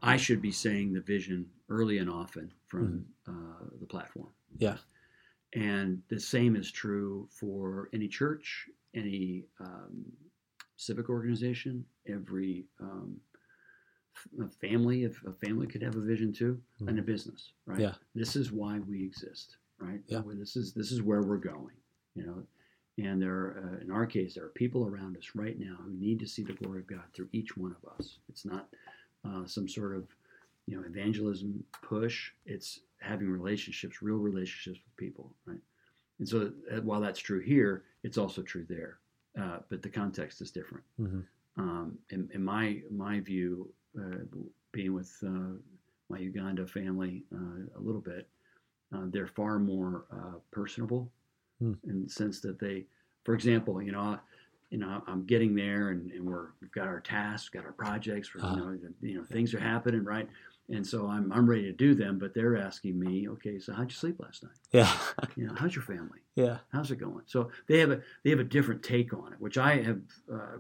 I 0.02 0.16
should 0.16 0.42
be 0.42 0.52
saying 0.52 0.94
the 0.94 1.02
vision 1.02 1.46
early 1.70 1.98
and 1.98 2.10
often 2.10 2.52
from 2.68 3.06
uh, 3.28 3.66
the 3.82 3.86
platform. 3.86 4.30
Yeah. 4.58 4.78
And 5.54 6.02
the 6.10 6.20
same 6.20 6.56
is 6.56 6.72
true 6.72 7.28
for 7.32 7.90
any 7.92 8.08
church, 8.08 8.68
any 8.94 9.46
um, 9.60 10.06
civic 10.78 11.10
organization, 11.10 11.84
every 12.08 12.66
um, 12.80 13.18
a 14.42 14.48
family. 14.48 15.04
If 15.04 15.22
a 15.26 15.34
family 15.34 15.68
could 15.68 15.82
have 15.82 15.96
a 15.96 16.02
vision 16.02 16.32
too, 16.32 16.62
and 16.88 17.00
a 17.00 17.02
business, 17.02 17.52
right? 17.66 17.80
Yeah. 17.80 17.94
This 18.16 18.36
is 18.36 18.52
why 18.52 18.80
we 18.80 19.04
exist, 19.04 19.58
right? 19.80 20.02
Yeah. 20.08 20.22
This 20.26 20.56
is 20.56 20.74
this 20.74 20.92
is 20.92 21.02
where 21.02 21.22
we're 21.22 21.38
going, 21.38 21.76
you 22.16 22.26
know. 22.26 22.44
And 22.98 23.22
there, 23.22 23.34
are, 23.34 23.78
uh, 23.80 23.82
in 23.84 23.92
our 23.92 24.06
case, 24.06 24.36
there 24.36 24.44
are 24.44 24.50
people 24.50 24.86
around 24.86 25.16
us 25.16 25.32
right 25.34 25.58
now 25.58 25.78
who 25.82 25.92
need 25.94 26.20
to 26.20 26.28
see 26.28 26.44
the 26.44 26.52
glory 26.52 26.80
of 26.82 26.88
God 26.88 27.04
through 27.14 27.30
each 27.32 27.56
one 27.56 27.74
of 27.82 27.90
us. 27.98 28.18
It's 28.28 28.46
not 28.46 28.68
uh, 29.26 29.46
some 29.46 29.70
sort 29.70 29.96
of, 29.96 30.06
you 30.68 30.76
know, 30.76 30.84
evangelism 30.86 31.64
push. 31.82 32.32
It's 32.46 32.82
having 33.00 33.30
relationships, 33.30 34.02
real 34.02 34.18
relationships 34.18 34.80
with 34.86 34.98
people, 34.98 35.32
right? 35.46 35.62
And 36.20 36.28
so, 36.28 36.52
uh, 36.70 36.82
while 36.82 37.00
that's 37.00 37.20
true 37.20 37.40
here, 37.40 37.86
it's 38.04 38.18
also 38.18 38.42
true 38.42 38.66
there. 38.68 39.00
Uh, 39.40 39.60
but 39.70 39.82
the 39.82 39.90
context 39.90 40.42
is 40.42 40.52
different. 40.52 40.84
Mhm. 41.00 41.24
Um, 41.56 41.98
in, 42.10 42.30
in 42.34 42.44
my 42.44 42.82
my 42.92 43.22
view, 43.22 43.70
uh, 43.98 44.26
being 44.74 44.94
with 44.94 45.16
uh, 45.26 45.54
my 46.10 46.18
Uganda 46.20 46.68
family 46.68 47.24
uh, 47.34 47.78
a 47.78 47.80
little 47.80 48.02
bit, 48.02 48.28
uh, 48.94 49.02
they're 49.06 49.28
far 49.28 49.60
more 49.60 50.06
uh, 50.12 50.40
personable 50.52 51.12
Hmm. 51.60 51.74
in 51.84 52.04
the 52.04 52.10
sense 52.10 52.40
that 52.40 52.58
they, 52.58 52.86
for 53.26 53.34
example, 53.34 53.82
you 53.82 53.92
know, 53.92 54.00
I- 54.00 54.20
you 54.70 54.78
know, 54.78 55.04
I'm 55.08 55.26
getting 55.26 55.56
there 55.56 55.90
and, 55.90 56.10
and 56.12 56.24
we're 56.26 56.50
we've 56.62 56.72
got 56.72 56.88
our 56.88 57.00
tasks, 57.02 57.50
got 57.50 57.66
our 57.66 57.72
projects, 57.74 58.34
we're, 58.34 58.42
Uh-huh. 58.42 58.56
you 58.56 58.62
know, 58.62 58.78
the- 58.78 59.08
you 59.10 59.18
know, 59.18 59.24
things 59.26 59.54
are 59.54 59.60
happening, 59.60 60.04
right? 60.06 60.30
And 60.70 60.86
so 60.88 61.08
I'm 61.08 61.32
I'm 61.34 61.50
ready 61.50 61.64
to 61.64 61.74
do 61.74 61.96
them, 61.96 62.18
but 62.20 62.34
they're 62.34 62.56
asking 62.56 62.98
me, 63.00 63.28
okay, 63.30 63.60
so 63.60 63.74
how'd 63.74 63.90
you 63.92 63.96
sleep 63.96 64.20
last 64.20 64.44
night? 64.44 64.54
Yeah, 64.72 64.96
You 65.36 65.48
know, 65.48 65.56
how's 65.56 65.76
your 65.76 65.84
family? 65.84 66.20
yeah, 66.36 66.60
How's 66.72 66.92
it 66.92 66.98
going? 66.98 67.24
So 67.26 67.52
they 67.68 67.80
have 67.80 67.92
a 67.92 68.02
they 68.24 68.30
have 68.30 68.40
a 68.40 68.44
different 68.46 68.82
take 68.84 69.12
on 69.14 69.34
it, 69.34 69.42
which 69.42 69.58
I 69.58 69.82
have 69.82 70.02
uh, 70.32 70.58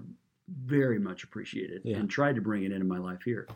very 0.50 1.00
much 1.00 1.24
appreciated 1.24 1.84
Yeah. 1.86 1.98
and 2.00 2.10
tried 2.10 2.36
to 2.36 2.42
bring 2.42 2.64
it 2.64 2.72
into 2.74 2.86
my 2.86 2.98
life 2.98 3.22
here. 3.24 3.48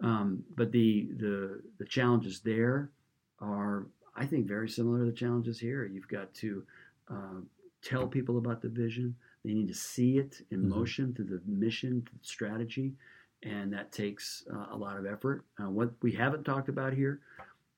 Um, 0.00 0.44
but 0.56 0.72
the 0.72 1.08
the 1.16 1.62
the 1.78 1.84
challenges 1.86 2.40
there 2.40 2.90
are, 3.38 3.86
I 4.16 4.26
think, 4.26 4.46
very 4.46 4.68
similar 4.68 5.00
to 5.00 5.04
the 5.06 5.12
challenges 5.12 5.58
here. 5.60 5.84
You've 5.84 6.08
got 6.08 6.32
to 6.34 6.64
uh, 7.08 7.40
tell 7.82 8.06
people 8.06 8.38
about 8.38 8.62
the 8.62 8.68
vision. 8.68 9.14
They 9.44 9.52
need 9.54 9.68
to 9.68 9.74
see 9.74 10.18
it 10.18 10.42
in 10.50 10.62
Mhm. 10.62 10.68
motion 10.68 11.14
through 11.14 11.26
the 11.26 11.42
mission, 11.46 12.02
through 12.02 12.18
the 12.18 12.24
strategy, 12.26 12.94
and 13.42 13.72
that 13.72 13.92
takes 13.92 14.44
uh, 14.52 14.66
a 14.70 14.76
lot 14.76 14.96
of 14.98 15.06
effort. 15.06 15.44
Uh, 15.60 15.70
what 15.70 15.92
we 16.02 16.10
haven't 16.12 16.44
talked 16.44 16.68
about 16.68 16.92
here 16.94 17.20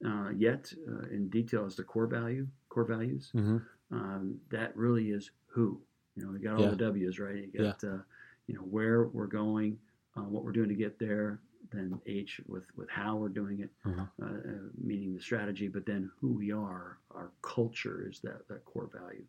uh, 0.04 0.30
yet 0.30 0.72
uh, 0.88 1.06
in 1.10 1.28
detail 1.28 1.66
is 1.66 1.74
the 1.76 1.82
core 1.84 2.06
value, 2.06 2.46
core 2.68 2.84
values 2.84 3.30
hmm 3.32 3.58
um, 3.90 4.38
that 4.50 4.76
really 4.76 5.10
is 5.10 5.30
who. 5.46 5.80
You 6.14 6.24
know, 6.24 6.32
we 6.32 6.38
got 6.40 6.54
all 6.56 6.64
Yeah. 6.64 6.70
the 6.70 6.76
W's, 6.76 7.18
right? 7.18 7.36
You 7.52 7.62
got, 7.64 7.82
uh, 7.84 7.98
you 8.46 8.54
know, 8.54 8.60
where 8.62 9.04
we're 9.08 9.26
going, 9.26 9.78
uh, 10.16 10.22
what 10.22 10.44
we're 10.44 10.52
doing 10.52 10.68
to 10.68 10.74
get 10.74 10.98
there. 10.98 11.40
Then 11.72 12.00
H 12.06 12.40
with 12.46 12.64
with 12.76 12.88
how 12.90 13.16
we're 13.16 13.28
doing 13.28 13.60
it, 13.60 13.70
Mhm. 13.84 14.08
uh, 14.22 14.24
uh, 14.26 14.68
meaning 14.82 15.14
the 15.14 15.20
strategy. 15.20 15.68
But 15.68 15.86
then 15.86 16.10
who 16.20 16.32
we 16.32 16.50
are, 16.52 16.98
our 17.10 17.30
culture 17.42 18.08
is 18.08 18.20
that 18.20 18.46
that 18.48 18.64
core 18.64 18.90
value, 18.92 19.24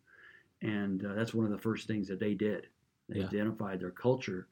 and 0.61 1.05
uh, 1.05 1.13
that's 1.13 1.33
one 1.33 1.45
of 1.45 1.51
the 1.51 1.57
first 1.57 1.87
things 1.87 2.07
that 2.07 2.19
they 2.19 2.33
did. 2.33 2.67
They 3.07 3.19
Yeah. 3.19 3.27
identified 3.27 3.79
their 3.79 3.91
culture 3.91 4.47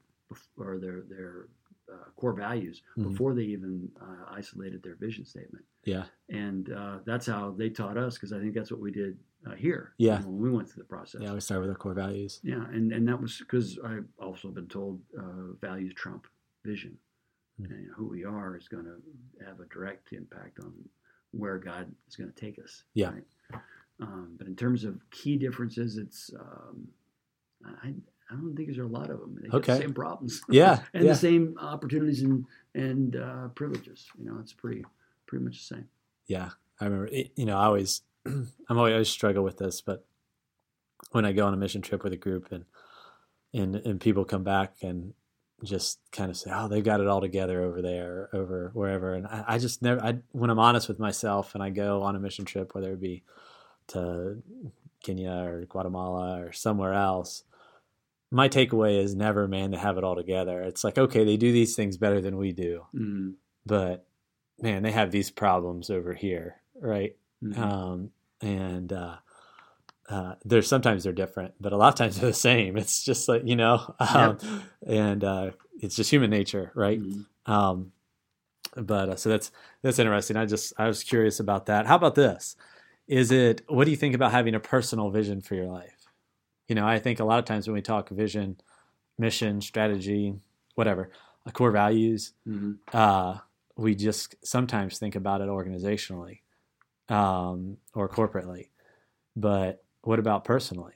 or 0.56 0.78
their 0.78 1.02
their 1.02 1.48
uh, 1.90 2.10
core 2.16 2.34
values 2.34 2.82
Mhm. 2.96 3.04
before 3.04 3.34
they 3.34 3.44
even 3.44 3.90
uh, 4.00 4.24
isolated 4.28 4.82
their 4.82 4.96
vision 4.96 5.24
statement 5.24 5.64
yeah, 5.84 6.04
and 6.28 6.70
uh, 6.70 6.98
that's 7.06 7.24
how 7.24 7.52
they 7.52 7.70
taught 7.70 7.96
us 7.96 8.14
because 8.16 8.30
I 8.30 8.40
think 8.40 8.52
that's 8.52 8.70
what 8.70 8.80
we 8.80 8.90
did 8.90 9.18
uh, 9.46 9.54
here. 9.54 9.94
Yeah. 9.96 10.18
you 10.18 10.24
know, 10.24 10.30
when 10.32 10.42
we 10.42 10.50
went 10.50 10.68
through 10.68 10.82
the 10.82 10.88
process. 10.88 11.22
yeah. 11.22 11.32
We 11.32 11.40
start 11.40 11.62
with 11.62 11.70
our 11.70 11.76
core 11.76 11.94
values. 11.94 12.40
Yeah, 12.42 12.62
and 12.68 12.92
and 12.92 13.08
that 13.08 13.18
was 13.18 13.38
because 13.38 13.78
I've 13.82 14.04
also 14.20 14.50
been 14.50 14.66
told 14.68 15.00
uh, 15.18 15.52
values 15.62 15.94
trump 15.94 16.26
vision. 16.62 16.98
And 17.58 17.88
who 17.96 18.06
we 18.08 18.24
are 18.24 18.56
is 18.56 18.68
going 18.68 18.84
to 18.84 19.44
have 19.46 19.60
a 19.60 19.64
direct 19.66 20.12
impact 20.12 20.58
on 20.60 20.72
where 21.32 21.58
God 21.58 21.92
is 22.08 22.16
going 22.16 22.30
to 22.32 22.40
take 22.40 22.58
us. 22.62 22.84
Yeah. 22.94 23.10
right? 23.10 23.60
Um, 24.00 24.34
but 24.38 24.46
in 24.46 24.54
terms 24.54 24.84
of 24.84 24.98
key 25.10 25.36
differences, 25.36 25.96
it's 25.96 26.30
um, 26.38 26.88
I 27.64 27.88
I 28.30 28.34
don't 28.34 28.54
think 28.54 28.68
there's 28.68 28.78
a 28.78 28.84
lot 28.84 29.10
of 29.10 29.18
them. 29.20 29.38
They 29.40 29.48
Okay. 29.56 29.72
the 29.74 29.78
same 29.80 29.94
problems. 29.94 30.40
Yeah, 30.48 30.80
and 30.94 31.04
yeah. 31.04 31.12
the 31.12 31.18
same 31.18 31.56
opportunities 31.60 32.22
and 32.22 32.44
and 32.74 33.16
uh, 33.16 33.48
privileges. 33.54 34.06
You 34.18 34.26
know, 34.26 34.38
it's 34.40 34.52
pretty 34.52 34.84
pretty 35.26 35.44
much 35.44 35.58
the 35.68 35.74
same. 35.76 35.88
Yeah, 36.26 36.50
I 36.80 36.84
remember. 36.84 37.10
You 37.34 37.44
know, 37.46 37.56
I 37.58 37.64
always, 37.64 38.02
I'm 38.26 38.46
always, 38.70 38.90
I 38.92 38.94
always 38.94 39.08
struggle 39.08 39.42
with 39.42 39.58
this, 39.58 39.80
but 39.80 40.04
when 41.10 41.24
I 41.24 41.32
go 41.32 41.46
on 41.46 41.54
a 41.54 41.56
mission 41.56 41.82
trip 41.82 42.04
with 42.04 42.12
a 42.12 42.16
group 42.16 42.52
and 42.52 42.64
and 43.52 43.74
and 43.76 44.00
people 44.00 44.24
come 44.24 44.44
back 44.44 44.76
and 44.82 45.14
just 45.64 45.98
kind 46.12 46.30
of 46.30 46.36
say, 46.36 46.50
"Oh, 46.52 46.68
they've 46.68 46.84
got 46.84 47.00
it 47.00 47.06
all 47.08 47.20
together 47.20 47.62
over 47.62 47.82
there, 47.82 48.28
over 48.32 48.70
wherever," 48.74 49.14
and 49.14 49.26
I, 49.26 49.44
I 49.48 49.58
just 49.58 49.82
never. 49.82 50.02
I 50.02 50.18
when 50.32 50.50
I'm 50.50 50.58
honest 50.58 50.88
with 50.88 50.98
myself 50.98 51.54
and 51.54 51.62
I 51.62 51.70
go 51.70 52.02
on 52.02 52.16
a 52.16 52.20
mission 52.20 52.44
trip, 52.44 52.74
whether 52.74 52.92
it 52.92 53.00
be 53.00 53.24
to 53.88 54.42
Kenya 55.02 55.32
or 55.32 55.64
Guatemala 55.66 56.40
or 56.40 56.52
somewhere 56.52 56.94
else. 56.94 57.44
My 58.30 58.48
takeaway 58.48 59.02
is 59.02 59.14
never, 59.14 59.48
man, 59.48 59.72
to 59.72 59.78
have 59.78 59.96
it 59.96 60.04
all 60.04 60.14
together. 60.14 60.60
It's 60.62 60.84
like, 60.84 60.98
okay, 60.98 61.24
they 61.24 61.38
do 61.38 61.50
these 61.50 61.74
things 61.74 61.96
better 61.96 62.20
than 62.20 62.36
we 62.36 62.52
do, 62.52 62.84
Mm, 62.94 63.34
but 63.64 64.06
man, 64.60 64.82
they 64.82 64.92
have 64.92 65.10
these 65.10 65.30
problems 65.30 65.88
over 65.88 66.12
here, 66.12 66.56
right? 66.78 67.16
mhm. 67.42 67.58
Um, 67.58 68.10
and 68.42 68.92
uh, 68.92 69.16
uh, 70.08 70.34
there's 70.44 70.66
sometimes 70.68 71.04
they're 71.04 71.12
different, 71.12 71.54
but 71.60 71.72
a 71.72 71.76
lot 71.76 71.88
of 71.88 71.94
times 71.94 72.18
they're 72.20 72.30
the 72.30 72.34
same. 72.34 72.76
It's 72.76 73.04
just 73.04 73.28
like 73.28 73.42
you 73.44 73.56
know, 73.56 73.94
um, 74.00 74.38
and 74.86 75.22
uh, 75.24 75.50
it's 75.80 75.96
just 75.96 76.10
human 76.10 76.30
nature, 76.30 76.72
right? 76.74 77.00
Mhm. 77.00 77.26
Um, 77.46 77.92
but 78.76 79.08
uh, 79.10 79.16
so 79.16 79.28
that's 79.28 79.50
that's 79.82 79.98
interesting. 79.98 80.36
I 80.36 80.46
just 80.46 80.72
I 80.78 80.86
was 80.86 81.02
curious 81.02 81.40
about 81.40 81.66
that. 81.66 81.86
How 81.86 81.96
about 81.96 82.14
this? 82.14 82.56
Is 83.06 83.30
it 83.32 83.62
what 83.68 83.84
do 83.84 83.90
you 83.90 83.96
think 83.96 84.14
about 84.14 84.32
having 84.32 84.54
a 84.54 84.60
personal 84.60 85.10
vision 85.10 85.40
for 85.40 85.54
your 85.54 85.66
life? 85.66 86.06
You 86.68 86.74
know, 86.74 86.86
I 86.86 86.98
think 86.98 87.20
a 87.20 87.24
lot 87.24 87.38
of 87.38 87.44
times 87.46 87.66
when 87.66 87.74
we 87.74 87.80
talk 87.82 88.10
vision, 88.10 88.58
mission, 89.18 89.60
strategy, 89.62 90.34
whatever, 90.74 91.10
uh, 91.46 91.50
core 91.50 91.70
values, 91.70 92.32
Mhm. 92.46 92.78
uh, 92.92 93.38
we 93.76 93.94
just 93.94 94.34
sometimes 94.44 94.98
think 94.98 95.14
about 95.16 95.40
it 95.40 95.48
organizationally 95.48 96.40
um, 97.08 97.78
or 97.94 98.08
corporately. 98.08 98.68
But 99.34 99.82
what 100.08 100.18
about 100.18 100.42
personally? 100.42 100.94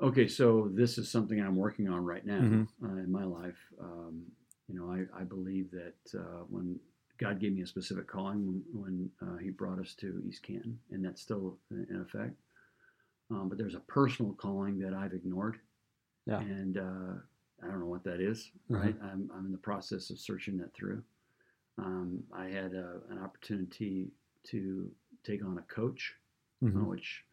Okay, 0.00 0.28
so 0.28 0.70
this 0.72 0.98
is 0.98 1.10
something 1.10 1.40
I'm 1.40 1.56
working 1.56 1.88
on 1.88 2.04
right 2.04 2.24
now 2.24 2.40
Mhm. 2.40 2.68
uh, 2.84 2.96
in 2.98 3.10
my 3.10 3.24
life. 3.24 3.58
Um, 3.80 4.22
you 4.68 4.76
know, 4.76 4.88
I, 4.92 5.20
I 5.20 5.24
believe 5.24 5.72
that 5.72 5.96
uh, 6.14 6.44
when 6.48 6.78
God 7.18 7.40
gave 7.40 7.52
me 7.54 7.62
a 7.62 7.66
specific 7.66 8.06
calling 8.06 8.46
when, 8.46 8.62
when 8.72 9.10
uh, 9.20 9.36
He 9.36 9.50
brought 9.50 9.80
us 9.80 9.94
to 9.96 10.22
East 10.28 10.44
Canton, 10.44 10.78
and 10.92 11.04
that's 11.04 11.20
still 11.20 11.58
in 11.72 12.00
effect. 12.00 12.36
Um, 13.32 13.48
but 13.48 13.58
there's 13.58 13.74
a 13.74 13.80
personal 13.80 14.32
calling 14.34 14.78
that 14.78 14.94
I've 14.94 15.12
ignored, 15.12 15.58
Yeah. 16.26 16.38
and 16.38 16.78
uh, 16.78 17.14
I 17.64 17.66
don't 17.66 17.80
know 17.80 17.86
what 17.86 18.04
that 18.04 18.20
is. 18.20 18.52
Right, 18.68 18.94
I'm, 19.02 19.28
I'm 19.34 19.46
in 19.46 19.52
the 19.52 19.58
process 19.58 20.10
of 20.10 20.20
searching 20.20 20.56
that 20.58 20.72
through. 20.72 21.02
Um, 21.78 22.22
I 22.32 22.44
had 22.44 22.74
a, 22.74 23.00
an 23.10 23.18
opportunity 23.18 24.12
to 24.44 24.88
take 25.24 25.44
on 25.44 25.58
a 25.58 25.62
coach 25.62 26.14
uh, 26.64 26.68
which 26.84 27.24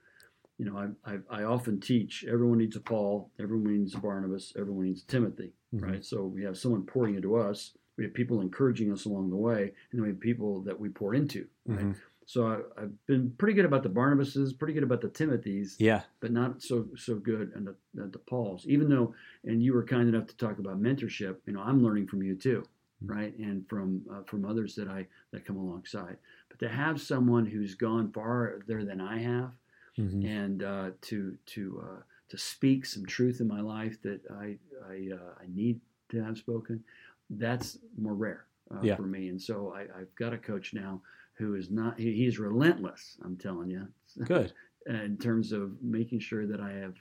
you 0.59 0.65
know 0.65 0.77
I, 1.05 1.13
I 1.13 1.39
I 1.39 1.43
often 1.43 1.79
teach 1.79 2.25
everyone 2.29 2.59
needs 2.59 2.75
a 2.75 2.81
Paul, 2.81 3.31
everyone 3.39 3.77
needs 3.79 3.95
a 3.95 3.97
Barnabas, 3.99 4.53
everyone 4.57 4.85
needs 4.85 5.01
a 5.03 5.07
Timothy, 5.07 5.53
Mhm. 5.73 5.81
right? 5.81 6.05
So 6.05 6.25
we 6.25 6.43
have 6.43 6.57
someone 6.57 6.83
pouring 6.83 7.15
into 7.15 7.35
us, 7.35 7.77
we 7.97 8.03
have 8.03 8.13
people 8.13 8.41
encouraging 8.41 8.91
us 8.91 9.05
along 9.05 9.29
the 9.29 9.35
way, 9.37 9.61
and 9.63 9.93
then 9.93 10.01
we 10.03 10.09
have 10.09 10.19
people 10.19 10.61
that 10.63 10.77
we 10.79 10.89
pour 10.89 11.15
into, 11.15 11.47
right? 11.65 11.85
Mhm. 11.85 11.95
So 12.25 12.45
I, 12.47 12.81
I've 12.83 13.05
been 13.07 13.31
pretty 13.39 13.53
good 13.55 13.65
about 13.65 13.81
the 13.83 13.89
Barnabases, 13.89 14.55
pretty 14.57 14.73
good 14.73 14.83
about 14.83 15.01
the 15.01 15.09
Timothys, 15.09 15.75
Yeah. 15.79 16.03
but 16.19 16.31
not 16.31 16.61
so 16.61 16.87
so 16.95 17.15
good 17.15 17.53
at 17.55 17.63
the, 17.65 17.75
at 18.03 18.11
the 18.11 18.19
Pauls. 18.19 18.67
Even 18.67 18.89
though, 18.89 19.15
and 19.45 19.63
you 19.63 19.73
were 19.73 19.83
kind 19.83 20.07
enough 20.09 20.27
to 20.27 20.37
talk 20.37 20.59
about 20.59 20.79
mentorship, 20.81 21.37
you 21.47 21.53
know, 21.53 21.61
I'm 21.61 21.81
learning 21.81 22.07
from 22.07 22.21
you 22.21 22.35
too, 22.35 22.63
Mhm. 23.03 23.09
right? 23.15 23.33
And 23.39 23.67
from 23.69 24.03
uh, 24.11 24.23
from 24.23 24.43
others 24.45 24.75
that 24.75 24.87
I 24.89 25.07
that 25.31 25.45
come 25.45 25.57
alongside. 25.57 26.17
But 26.49 26.59
to 26.59 26.69
have 26.69 26.99
someone 27.01 27.45
who's 27.45 27.73
gone 27.75 28.11
farther 28.11 28.83
than 28.83 28.99
I 29.01 29.17
have, 29.19 29.51
Mhm. 29.99 30.25
and 30.25 30.63
uh, 30.63 30.91
to 31.01 31.37
to 31.47 31.83
uh, 31.83 32.01
to 32.29 32.37
speak 32.37 32.85
some 32.85 33.05
truth 33.05 33.41
in 33.41 33.47
my 33.47 33.61
life 33.61 34.01
that 34.03 34.21
I 34.31 34.57
I, 34.87 35.09
uh, 35.13 35.33
I 35.41 35.45
need 35.53 35.81
to 36.09 36.23
have 36.23 36.37
spoken, 36.37 36.83
that's 37.29 37.77
more 37.97 38.15
rare 38.15 38.45
uh, 38.71 38.81
Yeah. 38.83 38.95
for 38.95 39.03
me. 39.03 39.29
And 39.29 39.41
so 39.41 39.73
I, 39.73 39.81
I've 39.99 40.13
got 40.15 40.33
a 40.33 40.37
coach 40.37 40.73
now 40.73 41.01
who 41.33 41.55
is 41.55 41.69
not 41.69 41.99
he, 41.99 42.13
he's 42.13 42.39
relentless. 42.39 43.17
I'm 43.23 43.37
telling 43.37 43.69
you, 43.69 43.87
Good. 44.25 44.53
in 44.87 45.17
terms 45.17 45.51
of 45.51 45.81
making 45.81 46.19
sure 46.19 46.47
that 46.47 46.61
I 46.61 46.71
have 46.73 46.95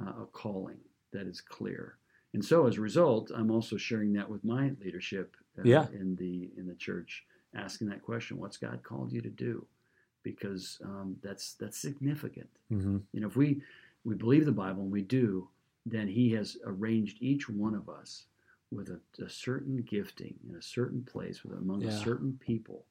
uh, 0.00 0.22
a 0.22 0.26
calling 0.26 0.78
that 1.12 1.26
is 1.26 1.40
clear. 1.40 1.98
And 2.34 2.44
so 2.44 2.66
as 2.66 2.76
a 2.76 2.80
result, 2.82 3.30
I'm 3.34 3.50
also 3.50 3.76
sharing 3.76 4.12
that 4.14 4.28
with 4.28 4.44
my 4.44 4.72
leadership 4.84 5.36
uh, 5.58 5.62
Yeah. 5.64 5.86
in 5.92 6.16
the 6.16 6.50
in 6.56 6.66
the 6.66 6.74
church, 6.74 7.24
asking 7.54 7.88
that 7.88 8.02
question: 8.02 8.38
What's 8.38 8.56
God 8.58 8.82
called 8.82 9.12
you 9.12 9.22
to 9.22 9.30
do? 9.30 9.66
Because 10.36 10.78
um, 10.84 11.16
that's 11.22 11.54
that's 11.54 11.78
significant. 11.78 12.48
hmm 12.68 12.98
You 13.12 13.20
know, 13.20 13.28
if 13.28 13.36
we 13.36 13.62
we 14.04 14.14
believe 14.14 14.44
the 14.46 14.52
Bible 14.52 14.82
and 14.82 14.92
we 14.92 15.02
do, 15.02 15.48
then 15.86 16.08
He 16.08 16.30
has 16.32 16.56
arranged 16.64 17.18
each 17.20 17.48
one 17.48 17.74
of 17.74 17.88
us 17.88 18.24
with 18.70 18.88
a, 18.90 19.00
a 19.24 19.28
certain 19.30 19.78
gifting 19.78 20.34
in 20.48 20.54
a 20.56 20.62
certain 20.62 21.02
place 21.02 21.42
with 21.44 21.58
among 21.58 21.82
Yeah. 21.82 21.88
a 21.88 21.92
certain 21.92 22.38
people, 22.40 22.84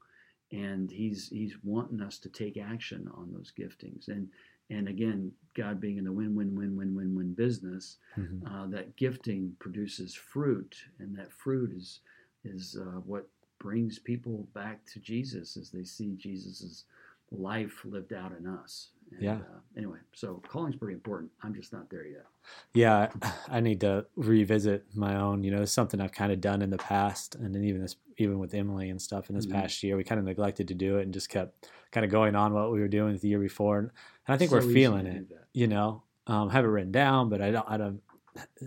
and 0.51 0.89
He's 0.91 1.29
He's 1.29 1.55
wanting 1.63 2.01
us 2.01 2.17
to 2.19 2.29
take 2.29 2.57
action 2.57 3.09
on 3.13 3.31
those 3.31 3.51
giftings. 3.57 4.07
And 4.07 4.29
and 4.69 4.87
again, 4.87 5.31
God 5.55 5.79
being 5.79 5.97
in 5.97 6.03
the 6.03 6.11
win 6.11 6.35
win 6.35 6.55
win 6.55 6.75
win 6.75 6.95
win 6.95 7.15
win 7.15 7.33
business, 7.33 7.97
hmm 8.15 8.39
uh, 8.45 8.67
that 8.67 8.95
gifting 8.95 9.55
produces 9.59 10.13
fruit, 10.15 10.75
and 10.99 11.15
that 11.17 11.31
fruit 11.31 11.71
is 11.75 12.01
is 12.43 12.77
uh, 12.79 12.99
what 13.05 13.27
brings 13.59 13.97
people 13.99 14.47
back 14.53 14.85
to 14.85 14.99
Jesus 14.99 15.57
as 15.57 15.71
they 15.71 15.83
see 15.83 16.13
Jesus's 16.15 16.85
life 17.31 17.83
lived 17.85 18.13
out 18.13 18.31
in 18.37 18.47
us. 18.47 18.89
And, 19.11 19.21
Yeah. 19.21 19.35
Uh, 19.35 19.59
anyway, 19.77 19.97
so 20.13 20.41
calling's 20.47 20.75
pretty 20.75 20.93
important. 20.93 21.31
I'm 21.43 21.53
just 21.53 21.71
not 21.73 21.89
there 21.89 22.05
yet. 22.05 22.25
yeah 22.73 23.09
i 23.49 23.59
need 23.59 23.81
to 23.81 24.05
revisit 24.15 24.85
my 24.95 25.17
own 25.17 25.43
you 25.43 25.51
know 25.51 25.61
it's 25.63 25.71
something 25.73 25.99
i've 25.99 26.13
kind 26.13 26.31
of 26.31 26.39
done 26.39 26.61
in 26.61 26.69
the 26.69 26.77
past 26.77 27.35
and 27.35 27.53
then 27.53 27.61
even 27.65 27.81
this 27.81 27.97
even 28.17 28.39
with 28.39 28.53
emily 28.53 28.89
and 28.89 29.01
stuff 29.01 29.29
in 29.29 29.35
this 29.35 29.45
Mhm. 29.45 29.51
past 29.51 29.83
year 29.83 29.97
we 29.97 30.03
kind 30.05 30.17
of 30.19 30.23
neglected 30.25 30.65
to 30.69 30.73
do 30.73 30.97
it 30.97 31.01
and 31.03 31.13
just 31.13 31.27
kept 31.29 31.67
kind 31.91 32.05
of 32.05 32.09
going 32.11 32.35
on 32.35 32.53
what 32.53 32.71
we 32.71 32.79
were 32.79 32.87
doing 32.87 33.17
the 33.17 33.27
year 33.27 33.39
before 33.39 33.79
and 33.79 33.91
i 34.29 34.37
think 34.37 34.49
So 34.51 34.57
we're 34.57 34.73
feeling 34.73 35.07
it 35.07 35.25
you 35.51 35.67
know 35.67 36.03
um, 36.27 36.49
have 36.51 36.63
it 36.63 36.69
written 36.69 36.93
down 36.93 37.27
but 37.29 37.41
i 37.41 37.51
don't 37.51 37.69
i 37.69 37.75
don't 37.75 38.01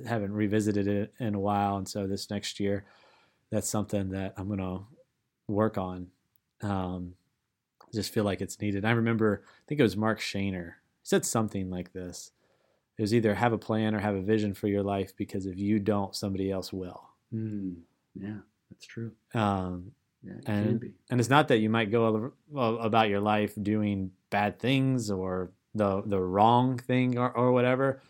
haven't 0.07 0.33
revisited 0.33 0.87
it 0.87 1.15
in 1.19 1.35
a 1.35 1.41
while 1.41 1.79
and 1.79 1.89
so 1.89 2.07
this 2.07 2.29
next 2.29 2.61
year 2.61 2.85
that's 3.51 3.69
something 3.71 4.11
that 4.11 4.35
i'm 4.37 4.47
going 4.49 4.59
to 4.59 4.85
work 5.49 5.79
on 5.79 6.09
um, 6.61 7.15
just 7.95 8.13
feel 8.13 8.25
like 8.25 8.41
it's 8.41 8.61
needed 8.61 8.85
i 8.85 8.91
remember 8.91 9.43
i 9.45 9.63
think 9.67 9.81
it 9.81 9.83
was 9.85 9.97
mark 9.97 10.21
shaner 10.21 10.75
said 11.03 11.25
something 11.25 11.71
like 11.71 11.93
this 11.93 12.33
it 12.99 13.03
was 13.03 13.15
either 13.15 13.35
have 13.35 13.53
a 13.53 13.59
plan 13.59 13.95
or 13.95 13.99
have 13.99 14.15
a 14.15 14.21
vision 14.21 14.53
for 14.55 14.69
your 14.69 14.83
life 14.83 15.17
because 15.17 15.47
if 15.47 15.59
you 15.59 15.79
don't 15.79 16.15
somebody 16.15 16.51
else 16.51 16.73
will 16.73 17.09
Hmm. 17.33 17.75
yeah, 18.15 18.39
that's 18.71 18.85
true. 18.87 19.13
um, 19.35 19.93
Yeah, 20.23 20.33
it 20.35 20.45
can 20.45 20.55
and 20.67 20.81
be. 20.81 20.93
and 21.11 21.21
it's 21.21 21.31
not 21.31 21.49
that 21.49 21.59
you 21.59 21.71
might 21.71 21.91
go 21.93 22.33
about 22.55 23.09
your 23.09 23.21
life 23.21 23.55
doing 23.63 24.11
bad 24.31 24.59
things 24.59 25.11
or 25.11 25.53
the 25.75 26.03
the 26.05 26.21
wrong 26.21 26.77
thing 26.79 27.17
or, 27.19 27.31
or 27.31 27.53
whatever 27.53 28.03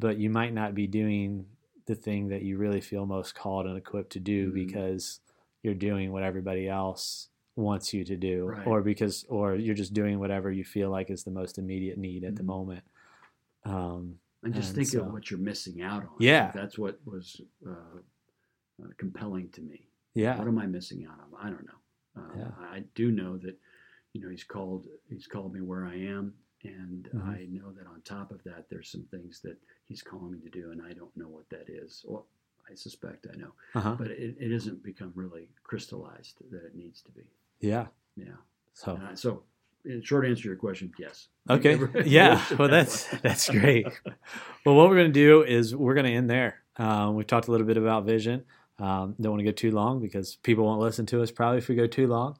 but 0.00 0.18
you 0.18 0.28
might 0.28 0.52
not 0.52 0.74
be 0.74 0.88
doing 0.88 1.46
the 1.86 1.94
thing 1.94 2.28
that 2.28 2.42
you 2.42 2.58
really 2.58 2.80
feel 2.80 3.06
most 3.06 3.34
called 3.36 3.66
and 3.66 3.76
equipped 3.78 4.10
to 4.12 4.20
do 4.20 4.50
Mhm. 4.50 4.54
because 4.54 5.20
you're 5.62 5.74
doing 5.74 6.10
what 6.12 6.24
everybody 6.24 6.68
else 6.68 7.28
wants 7.56 7.92
you 7.94 8.04
to 8.04 8.16
do 8.16 8.46
Right. 8.46 8.66
or 8.66 8.82
because 8.82 9.24
or 9.28 9.54
you're 9.54 9.74
just 9.76 9.94
doing 9.94 10.18
whatever 10.18 10.50
you 10.50 10.64
feel 10.64 10.90
like 10.90 11.08
is 11.10 11.22
the 11.24 11.30
most 11.30 11.56
immediate 11.58 11.98
need 11.98 12.24
at 12.24 12.34
the 12.36 12.42
Mhm. 12.42 12.46
moment 12.46 12.84
um, 13.64 14.18
And 14.42 14.52
just 14.54 14.68
and 14.70 14.76
think 14.76 14.88
so- 14.88 15.04
of 15.04 15.12
what 15.12 15.30
you're 15.30 15.40
missing 15.40 15.80
out 15.80 16.02
on. 16.02 16.16
Yeah. 16.18 16.50
that's 16.52 16.76
what 16.78 16.98
was 17.06 17.40
uh, 17.66 17.70
uh, 18.82 18.88
compelling 18.98 19.48
to 19.50 19.60
me. 19.62 19.88
yeah 20.14 20.36
What 20.38 20.48
am 20.48 20.58
I 20.58 20.66
missing 20.66 21.06
out 21.06 21.18
on? 21.20 21.30
I 21.38 21.48
don't 21.50 21.64
know. 21.66 21.80
Uh, 22.16 22.34
Yeah. 22.36 22.50
I 22.58 22.80
do 22.94 23.10
know 23.10 23.38
that, 23.38 23.56
you 24.12 24.20
know, 24.20 24.28
he's 24.28 24.44
called 24.44 24.86
he's 25.08 25.26
called 25.26 25.52
me 25.54 25.60
where 25.60 25.86
I 25.86 25.94
am, 25.96 26.34
and 26.64 27.04
Mhm. 27.12 27.24
I 27.28 27.46
know 27.46 27.72
that 27.72 27.86
on 27.86 28.02
top 28.02 28.30
of 28.32 28.42
that, 28.44 28.68
there's 28.68 28.88
some 28.90 29.04
things 29.04 29.40
that 29.42 29.58
he's 29.84 30.02
calling 30.02 30.32
me 30.32 30.40
to 30.40 30.50
do, 30.50 30.70
and 30.72 30.82
I 30.82 30.92
don't 30.92 31.16
know 31.16 31.28
what 31.28 31.48
that 31.50 31.68
is. 31.68 32.04
Well, 32.06 32.26
I 32.68 32.74
suspect 32.74 33.26
I 33.32 33.36
know, 33.36 33.52
uh-huh. 33.74 33.96
but 33.98 34.10
it, 34.10 34.36
it 34.40 34.50
hasn't 34.50 34.82
become 34.82 35.12
really 35.14 35.48
crystallized 35.62 36.36
that 36.50 36.64
it 36.64 36.74
needs 36.74 37.00
to 37.02 37.12
be. 37.12 37.24
Yeah 37.64 37.86
Yeah. 38.16 38.36
so 38.74 38.92
Uh, 39.02 39.14
so, 39.14 39.42
in 39.84 40.02
short 40.02 40.24
answer 40.26 40.42
to 40.42 40.48
your 40.48 40.56
question, 40.56 40.92
yes. 40.98 41.28
Okay. 41.50 41.74
Yeah. 42.06 42.42
Well, 42.58 42.68
that's 42.68 43.06
that's 43.22 43.48
great. 43.50 43.86
Well, 44.64 44.74
what 44.76 44.88
we're 44.88 44.96
going 45.02 45.12
to 45.12 45.20
do 45.26 45.42
is 45.42 45.74
we're 45.76 45.94
going 45.94 46.06
to 46.06 46.12
end 46.20 46.28
there. 46.30 46.52
Um, 46.76 47.14
we 47.16 47.24
talked 47.24 47.48
a 47.48 47.50
little 47.50 47.66
bit 47.66 47.76
about 47.76 48.04
vision. 48.04 48.44
Um, 48.78 49.14
don't 49.20 49.32
want 49.32 49.40
to 49.40 49.44
go 49.52 49.52
too 49.52 49.70
long 49.70 50.00
because 50.00 50.36
people 50.36 50.64
won't 50.64 50.80
listen 50.80 51.06
to 51.06 51.22
us 51.22 51.30
probably 51.30 51.58
if 51.58 51.68
we 51.68 51.74
go 51.74 51.86
too 51.86 52.06
long. 52.08 52.36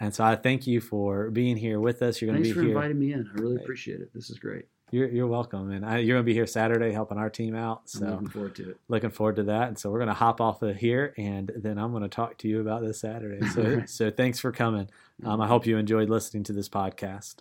And 0.00 0.14
so 0.14 0.24
I 0.24 0.36
thank 0.36 0.66
you 0.66 0.80
for 0.80 1.30
being 1.30 1.56
here 1.56 1.78
with 1.80 2.02
us. 2.02 2.20
You're 2.20 2.30
going 2.32 2.42
Thanks 2.42 2.48
to 2.50 2.54
for 2.54 2.60
be 2.62 2.66
here. 2.68 2.76
inviting 2.76 2.98
me 2.98 3.12
in. 3.12 3.30
I 3.30 3.40
really 3.40 3.56
appreciate 3.56 4.00
it. 4.00 4.10
This 4.14 4.28
is 4.30 4.38
great. 4.38 4.66
You're, 4.92 5.08
you're 5.08 5.26
welcome. 5.26 5.72
And 5.72 5.84
I, 5.84 5.98
you're 5.98 6.14
going 6.16 6.24
to 6.24 6.26
be 6.26 6.34
here 6.34 6.46
Saturday 6.46 6.92
helping 6.92 7.18
our 7.18 7.28
team 7.30 7.54
out. 7.56 7.82
I'm 7.96 8.00
So 8.00 8.06
looking 8.06 8.28
forward 8.28 8.54
to 8.56 8.70
it. 8.70 8.80
looking 8.88 9.10
forward 9.10 9.36
to 9.36 9.42
that. 9.44 9.68
And 9.68 9.78
so 9.78 9.90
we're 9.90 9.98
going 9.98 10.08
to 10.08 10.14
hop 10.14 10.40
off 10.40 10.62
of 10.62 10.76
here 10.76 11.12
and 11.16 11.50
then 11.56 11.76
I'm 11.78 11.90
going 11.90 12.04
to 12.04 12.08
talk 12.08 12.38
to 12.38 12.48
you 12.48 12.60
about 12.60 12.82
this 12.82 13.00
Saturday. 13.00 13.44
So, 13.48 13.82
so 13.86 14.10
thanks 14.10 14.38
for 14.38 14.52
coming. 14.52 14.88
Um, 15.24 15.40
I 15.40 15.48
hope 15.48 15.66
you 15.66 15.76
enjoyed 15.76 16.08
listening 16.08 16.44
to 16.44 16.52
this 16.52 16.68
podcast. 16.68 17.36